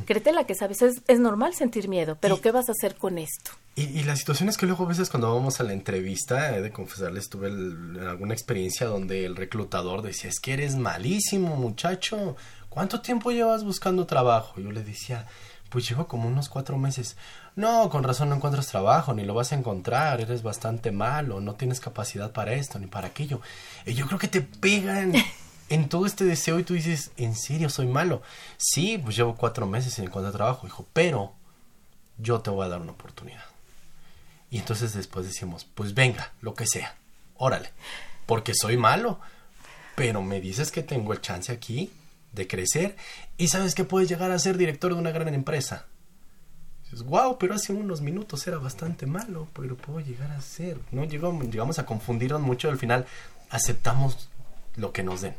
[0.06, 3.50] Créetela que sabes, es, es normal sentir miedo, pero ¿qué vas a hacer con esto?
[3.74, 6.72] Y, la situación es que luego a veces cuando vamos a la entrevista, he de
[6.72, 12.36] confesarles, tuve alguna experiencia donde el reclutador decía, es que eres malísimo muchacho,
[12.70, 14.58] ¿cuánto tiempo llevas buscando trabajo?
[14.58, 15.26] Yo le decía,
[15.68, 17.18] pues llevo como unos cuatro meses.
[17.54, 21.54] No, con razón no encuentras trabajo, ni lo vas a encontrar, eres bastante malo, no
[21.54, 23.42] tienes capacidad para esto ni para aquello.
[23.84, 25.12] Y yo creo que te pegan
[25.68, 28.22] en todo este deseo y tú dices, ¿en serio soy malo?
[28.56, 31.34] Sí, pues llevo cuatro meses sin encontrar trabajo, hijo, pero
[32.18, 33.44] yo te voy a dar una oportunidad
[34.50, 36.96] Y entonces después decimos, pues venga, lo que sea,
[37.36, 37.70] órale,
[38.26, 39.20] porque soy malo,
[39.96, 41.92] pero me dices que tengo el chance aquí
[42.32, 42.96] de crecer
[43.36, 45.86] y sabes que puedes llegar a ser director de una gran empresa.
[46.84, 50.78] Dices, wow, pero hace unos minutos era bastante malo, pero puedo llegar a ser.
[50.92, 53.06] No llegamos, llegamos a confundirnos mucho, al final
[53.50, 54.28] aceptamos
[54.76, 55.34] lo que nos den.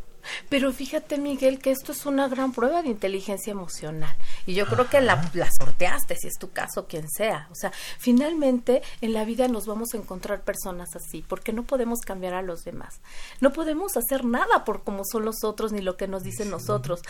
[0.49, 4.15] Pero fíjate, Miguel, que esto es una gran prueba de inteligencia emocional.
[4.45, 7.47] Y yo creo que la, la, sorteaste, si es tu caso, quien sea.
[7.51, 11.99] O sea, finalmente en la vida nos vamos a encontrar personas así, porque no podemos
[12.01, 13.01] cambiar a los demás.
[13.41, 17.01] No podemos hacer nada por cómo son los otros ni lo que nos dicen nosotros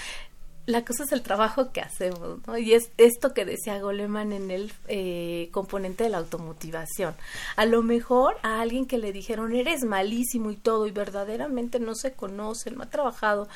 [0.67, 2.57] la cosa es el trabajo que hacemos, ¿no?
[2.57, 7.15] Y es esto que decía Goleman en el eh, componente de la automotivación.
[7.55, 11.95] A lo mejor a alguien que le dijeron eres malísimo y todo y verdaderamente no
[11.95, 13.47] se conoce, no ha trabajado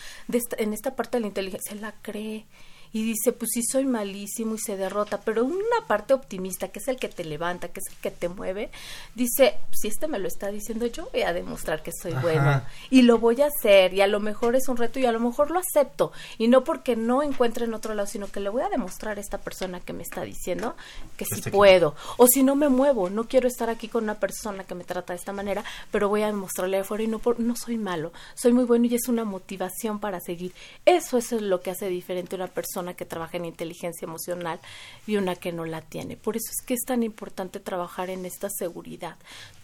[0.57, 2.45] en esta parte de la inteligencia, la cree
[2.94, 6.88] y dice, pues sí soy malísimo y se derrota, pero una parte optimista, que es
[6.88, 8.70] el que te levanta, que es el que te mueve,
[9.16, 13.04] dice, si este me lo está diciendo, yo voy a demostrar que soy bueno y
[13.04, 15.52] lo voy a hacer y a lo mejor es un reto y a lo mejor
[15.52, 18.70] lo acepto y no porque no encuentre en otro lado, sino que le voy a
[18.70, 20.76] demostrar a esta persona que me está diciendo
[21.18, 24.16] que sí este puedo o si no me muevo, no quiero estar aquí con una
[24.16, 27.39] persona que me trata de esta manera, pero voy a demostrarle afuera y no, por,
[27.39, 30.54] no soy malo, soy muy bueno y es una motivación para seguir.
[30.86, 34.59] Eso, eso es lo que hace diferente a una persona que trabaja en inteligencia emocional
[35.07, 36.17] y una que no la tiene.
[36.17, 39.15] Por eso es que es tan importante trabajar en esta seguridad.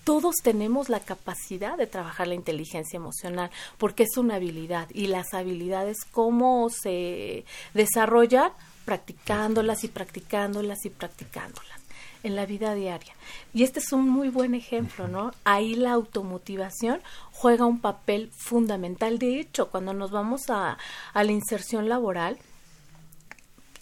[0.04, 5.34] Todos tenemos la capacidad de trabajar la inteligencia emocional porque es una habilidad y las
[5.34, 8.52] habilidades cómo se desarrollan
[8.86, 11.78] practicándolas y practicándolas y practicándolas
[12.24, 13.14] en la vida diaria.
[13.54, 15.32] Y este es un muy buen ejemplo, ¿no?
[15.44, 17.02] Ahí la automotivación
[17.32, 19.20] juega un papel fundamental.
[19.20, 20.78] De hecho, cuando nos vamos a,
[21.14, 22.38] a la inserción laboral,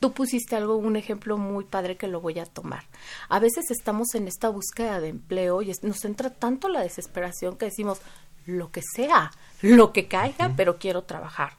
[0.05, 2.83] Tú pusiste algo, un ejemplo muy padre que lo voy a tomar.
[3.27, 7.65] A veces estamos en esta búsqueda de empleo y nos entra tanto la desesperación que
[7.65, 8.01] decimos,
[8.45, 9.31] lo que sea,
[9.63, 11.53] lo que caiga, pero quiero trabajar.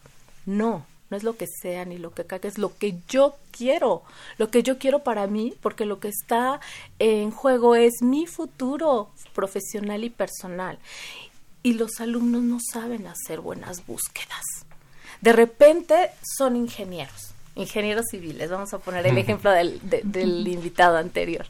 [0.45, 4.05] No, no es lo que sea ni lo que caiga, es lo que yo quiero,
[4.39, 6.61] lo que yo quiero para mí, porque lo que está
[7.01, 10.79] en juego es mi futuro profesional y personal.
[11.65, 14.45] Y los alumnos no saben hacer buenas búsquedas.
[15.21, 21.47] De repente son ingenieros ingenieros civiles, vamos a poner el ejemplo del, del invitado anterior.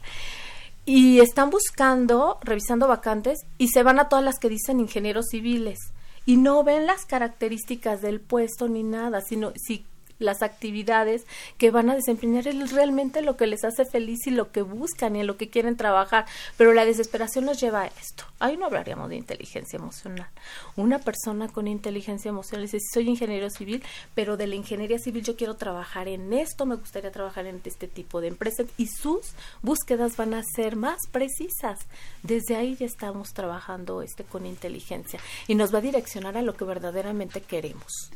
[0.85, 5.79] Y están buscando, revisando vacantes, y se van a todas las que dicen ingenieros civiles.
[6.25, 9.85] Y no ven las características del puesto ni nada, sino si
[10.19, 11.25] las actividades
[11.57, 15.15] que van a desempeñar es realmente lo que les hace feliz y lo que buscan
[15.15, 16.25] y en lo que quieren trabajar.
[16.57, 18.23] Pero la desesperación nos lleva a esto.
[18.39, 20.29] Ahí no hablaríamos de inteligencia emocional.
[20.75, 25.35] Una persona con inteligencia emocional dice, soy ingeniero civil, pero de la ingeniería civil yo
[25.35, 30.17] quiero trabajar en esto, me gustaría trabajar en este tipo de empresas y sus búsquedas
[30.17, 31.79] van a ser más precisas.
[32.23, 36.55] Desde ahí ya estamos trabajando este con inteligencia y nos va a direccionar a lo
[36.55, 38.11] que verdaderamente queremos.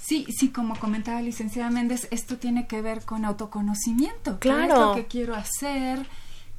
[0.00, 4.38] Sí, sí, como comentaba licenciada Méndez, esto tiene que ver con autoconocimiento.
[4.38, 4.60] Claro.
[4.60, 6.06] ¿Qué es lo que quiero hacer?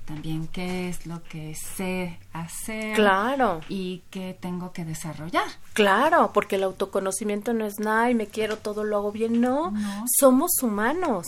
[0.06, 2.96] También qué es lo que sé hacer.
[2.96, 3.62] Claro.
[3.70, 5.48] Y qué tengo que desarrollar.
[5.74, 9.42] Claro, porque el autoconocimiento no es nada y me quiero todo lo hago bien.
[9.42, 10.06] No, no.
[10.20, 11.26] somos humanos.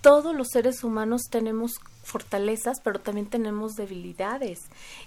[0.00, 4.60] Todos los seres humanos tenemos fortalezas, pero también tenemos debilidades.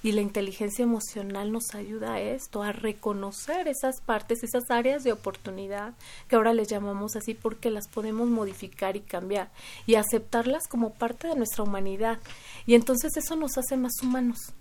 [0.03, 5.13] Y la inteligencia emocional nos ayuda a esto, a reconocer esas partes, esas áreas de
[5.13, 5.93] oportunidad,
[6.27, 9.49] que ahora les llamamos así porque las podemos modificar y cambiar,
[9.87, 12.19] y aceptarlas como parte de nuestra humanidad.
[12.65, 14.53] Y entonces eso nos hace más humanos.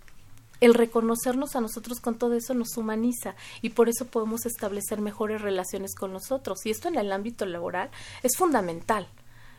[0.61, 5.41] El reconocernos a nosotros con todo eso nos humaniza y por eso podemos establecer mejores
[5.41, 6.67] relaciones con nosotros.
[6.67, 7.91] Y esto en el ámbito laboral
[8.25, 9.07] es fundamental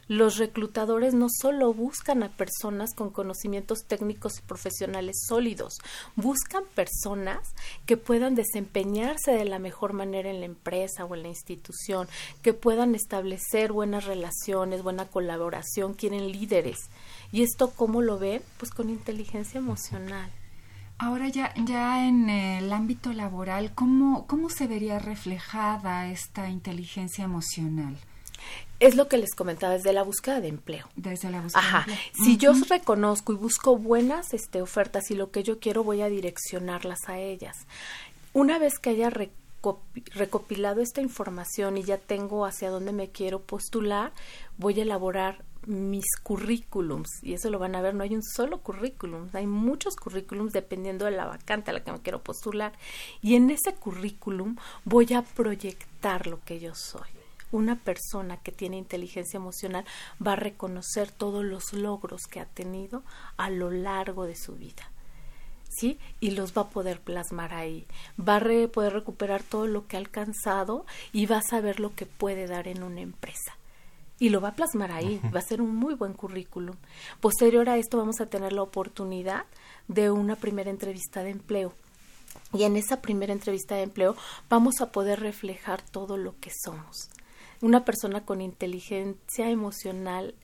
[0.10, 5.76] los reclutadores no solo buscan a personas con conocimientos técnicos y profesionales sólidos,
[6.16, 7.38] buscan personas
[7.86, 12.08] que puedan desempeñarse de la mejor manera en la empresa o en la institución,
[12.42, 16.90] que puedan establecer buenas relaciones, buena colaboración, quieren líderes.
[17.32, 18.42] ¿Y esto cómo lo ven?
[18.58, 20.32] Pues con inteligencia emocional.
[20.98, 27.96] Ahora ya, ya en el ámbito laboral, ¿cómo, ¿cómo se vería reflejada esta inteligencia emocional?
[28.80, 30.88] Es lo que les comentaba desde la búsqueda de empleo.
[30.96, 31.86] Desde la búsqueda Ajá.
[32.14, 36.08] Si yo reconozco y busco buenas este, ofertas y lo que yo quiero, voy a
[36.08, 37.68] direccionarlas a ellas.
[38.32, 44.14] Una vez que haya recopilado esta información y ya tengo hacia dónde me quiero postular,
[44.58, 48.60] voy a elaborar mis currículums y eso lo van a ver, no hay un solo
[48.60, 52.72] currículum, hay muchos currículums dependiendo de la vacante a la que me quiero postular
[53.22, 54.56] y en ese currículum
[54.86, 57.19] voy a proyectar lo que yo soy
[57.52, 59.86] una persona que tiene inteligencia emocional
[60.26, 63.04] va a reconocer todos los logros que ha tenido
[63.38, 64.90] a lo largo de su vida.
[65.70, 66.00] ¿sí?
[66.20, 67.88] Y los va a poder plasmar ahí.
[68.20, 72.06] Va a poder recuperar todo lo que ha alcanzado y va a saber lo que
[72.06, 73.56] puede dar en una empresa.
[74.20, 76.76] Y lo va a plasmar ahí, va a ser un muy buen currículum.
[77.22, 79.46] Posterior a esto vamos a tener la oportunidad
[79.88, 81.74] de una primera entrevista de empleo.
[82.54, 84.18] Y en esa primera entrevista de empleo
[84.50, 87.10] vamos a poder reflejar todo lo que somos.
[87.62, 90.36] Una persona con inteligencia emocional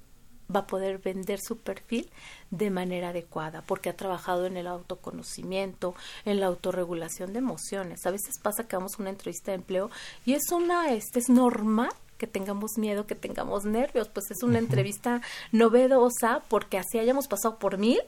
[0.53, 2.09] va a poder vender su perfil
[2.51, 5.95] de manera adecuada porque ha trabajado en el autoconocimiento,
[6.25, 8.05] en la autorregulación de emociones.
[8.05, 9.89] A veces pasa que vamos a una entrevista de empleo
[10.25, 14.59] y es una este es normal que tengamos miedo, que tengamos nervios, pues es una
[14.59, 17.99] entrevista novedosa porque así hayamos pasado por mil,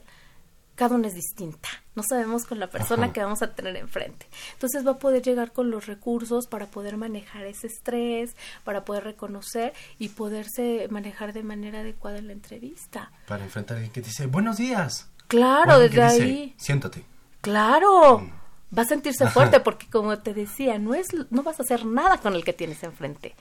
[0.77, 1.67] cada una es distinta.
[1.95, 4.27] No sabemos con la persona que vamos a tener enfrente.
[4.53, 9.03] Entonces va a poder llegar con los recursos para poder manejar ese estrés, para poder
[9.03, 13.11] reconocer y poderse manejar de manera adecuada en la entrevista.
[13.27, 15.09] Para enfrentar a alguien que dice, buenos días.
[15.27, 16.53] Claro, desde ahí.
[16.57, 17.03] Siéntate.
[17.41, 18.19] Claro.
[18.19, 18.77] Mm.
[18.77, 22.19] Va a sentirse fuerte porque como te decía, no es no vas a hacer nada
[22.19, 23.33] con el que tienes enfrente.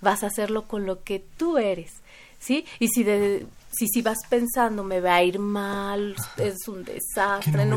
[0.00, 2.00] Vas a hacerlo con lo que tú eres.
[2.38, 2.64] ¿Sí?
[2.78, 7.68] Y si de, si si vas pensando me va a ir mal, es un desastre,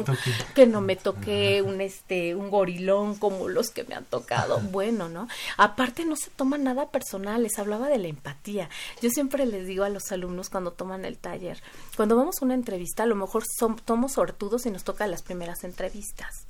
[0.55, 5.09] que no, me toque un este un gorilón como los que me han tocado, bueno,
[5.09, 5.27] ¿no?
[5.57, 8.69] Aparte no se toma nada personal, les hablaba de la empatía.
[9.01, 11.61] Yo siempre les digo a los alumnos cuando toman el taller,
[11.95, 15.63] cuando vamos a una entrevista, a lo mejor somos sortudos y nos toca las primeras
[15.63, 16.47] entrevistas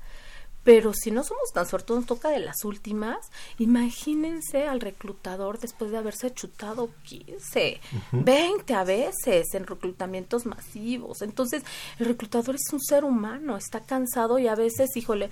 [0.63, 3.17] pero si no somos tan suertudos, nos toca de las últimas.
[3.57, 7.79] Imagínense al reclutador después de haberse chutado 15,
[8.11, 11.21] 20 a veces en reclutamientos masivos.
[11.21, 11.63] Entonces,
[11.99, 15.29] el reclutador es un ser humano, está cansado y a veces, híjole,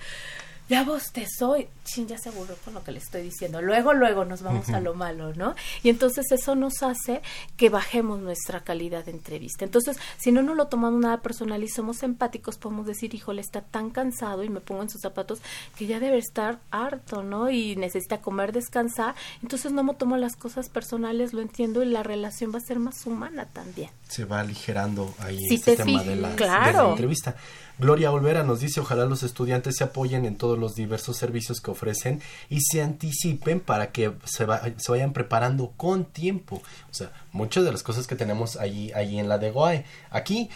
[0.70, 3.60] ya bostezó chin, ya se aburrió con lo que le estoy diciendo.
[3.60, 5.56] Luego, luego nos vamos a lo malo, ¿no?
[5.82, 7.22] Y entonces eso nos hace
[7.56, 9.64] que bajemos nuestra calidad de entrevista.
[9.64, 13.62] Entonces, si no nos lo tomamos nada personal y somos empáticos, podemos decir, híjole, está
[13.62, 15.40] tan cansado y me pongo en sus zapatos
[15.76, 17.50] que ya debe estar harto, ¿no?
[17.50, 19.16] Y necesita comer, descansar.
[19.42, 22.78] Entonces no me tomo las cosas personales, lo entiendo y la relación va a ser
[22.78, 23.90] más humana también.
[24.08, 27.34] Se va aligerando ahí este tema de la, de la entrevista.
[27.80, 31.70] Gloria Olvera nos dice, ojalá los estudiantes se apoyen en todos los diversos servicios que
[31.70, 32.20] ofrecen
[32.50, 36.62] y se anticipen para que se, vayan preparando con tiempo.
[36.90, 39.84] O sea, muchas de las cosas que tenemos allí, allí en la de Goae.
[40.10, 40.50] Aquí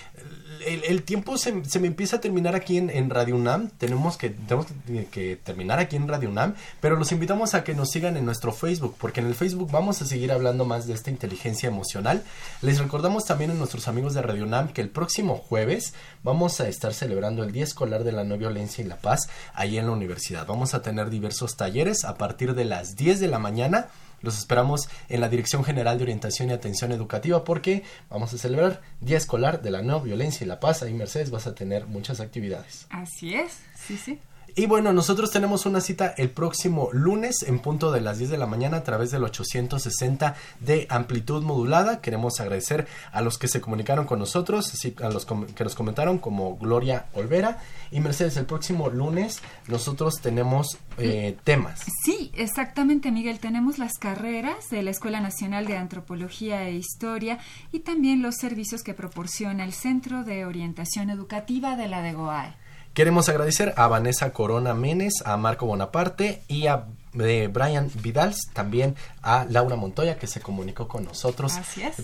[0.66, 3.70] el, tiempo se, se, me empieza a terminar aquí en, Radio UNAM.
[3.78, 4.66] Tenemos, que, tenemos
[5.10, 8.52] que, terminar aquí en Radio UNAM, pero los invitamos a que nos sigan en nuestro
[8.52, 12.22] Facebook, porque en el Facebook vamos a seguir hablando más de esta inteligencia emocional.
[12.62, 16.68] Les recordamos también a nuestros amigos de Radio UNAM que el próximo jueves vamos a
[16.68, 19.92] estar celebrando el Día Escolar de la No Violencia y la Paz ahí en la
[19.92, 20.46] universidad.
[20.46, 23.88] Vamos a tener diversos talleres a partir de las 10 de la mañana
[24.24, 28.82] los esperamos en la Dirección General de Orientación y Atención Educativa porque vamos a celebrar
[29.00, 30.82] Día Escolar de la No Violencia y la Paz.
[30.82, 32.86] Ahí, Mercedes, vas a tener muchas actividades.
[32.90, 34.18] Así es, sí, sí.
[34.56, 38.38] Y bueno, nosotros tenemos una cita el próximo lunes en punto de las 10 de
[38.38, 42.00] la mañana a través del 860 de amplitud modulada.
[42.00, 46.56] Queremos agradecer a los que se comunicaron con nosotros, a los que nos comentaron como
[46.56, 47.58] Gloria Olvera
[47.90, 48.36] y Mercedes.
[48.36, 51.82] El próximo lunes nosotros tenemos eh, temas.
[52.04, 53.40] Sí, exactamente, Miguel.
[53.40, 57.40] Tenemos las carreras de la Escuela Nacional de Antropología e Historia
[57.72, 62.63] y también los servicios que proporciona el Centro de Orientación Educativa de la DEGOAE.
[62.94, 66.84] Queremos agradecer a Vanessa Corona Menes, a Marco Bonaparte y a
[67.14, 71.54] de Brian Vidals, también a Laura Montoya que se comunicó con nosotros.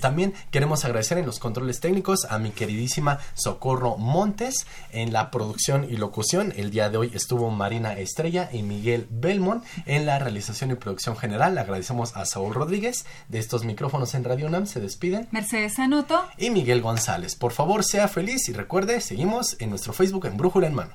[0.00, 5.86] También queremos agradecer en los controles técnicos a mi queridísima Socorro Montes en la producción
[5.88, 6.52] y locución.
[6.56, 11.16] El día de hoy estuvo Marina Estrella y Miguel Belmont en la realización y producción
[11.16, 11.58] general.
[11.58, 14.66] Agradecemos a Saúl Rodríguez de estos micrófonos en Radio UNAM.
[14.66, 15.28] Se despiden.
[15.30, 17.34] Mercedes Anoto y Miguel González.
[17.34, 20.94] Por favor, sea feliz y recuerde, seguimos en nuestro Facebook en Brújula en Mano.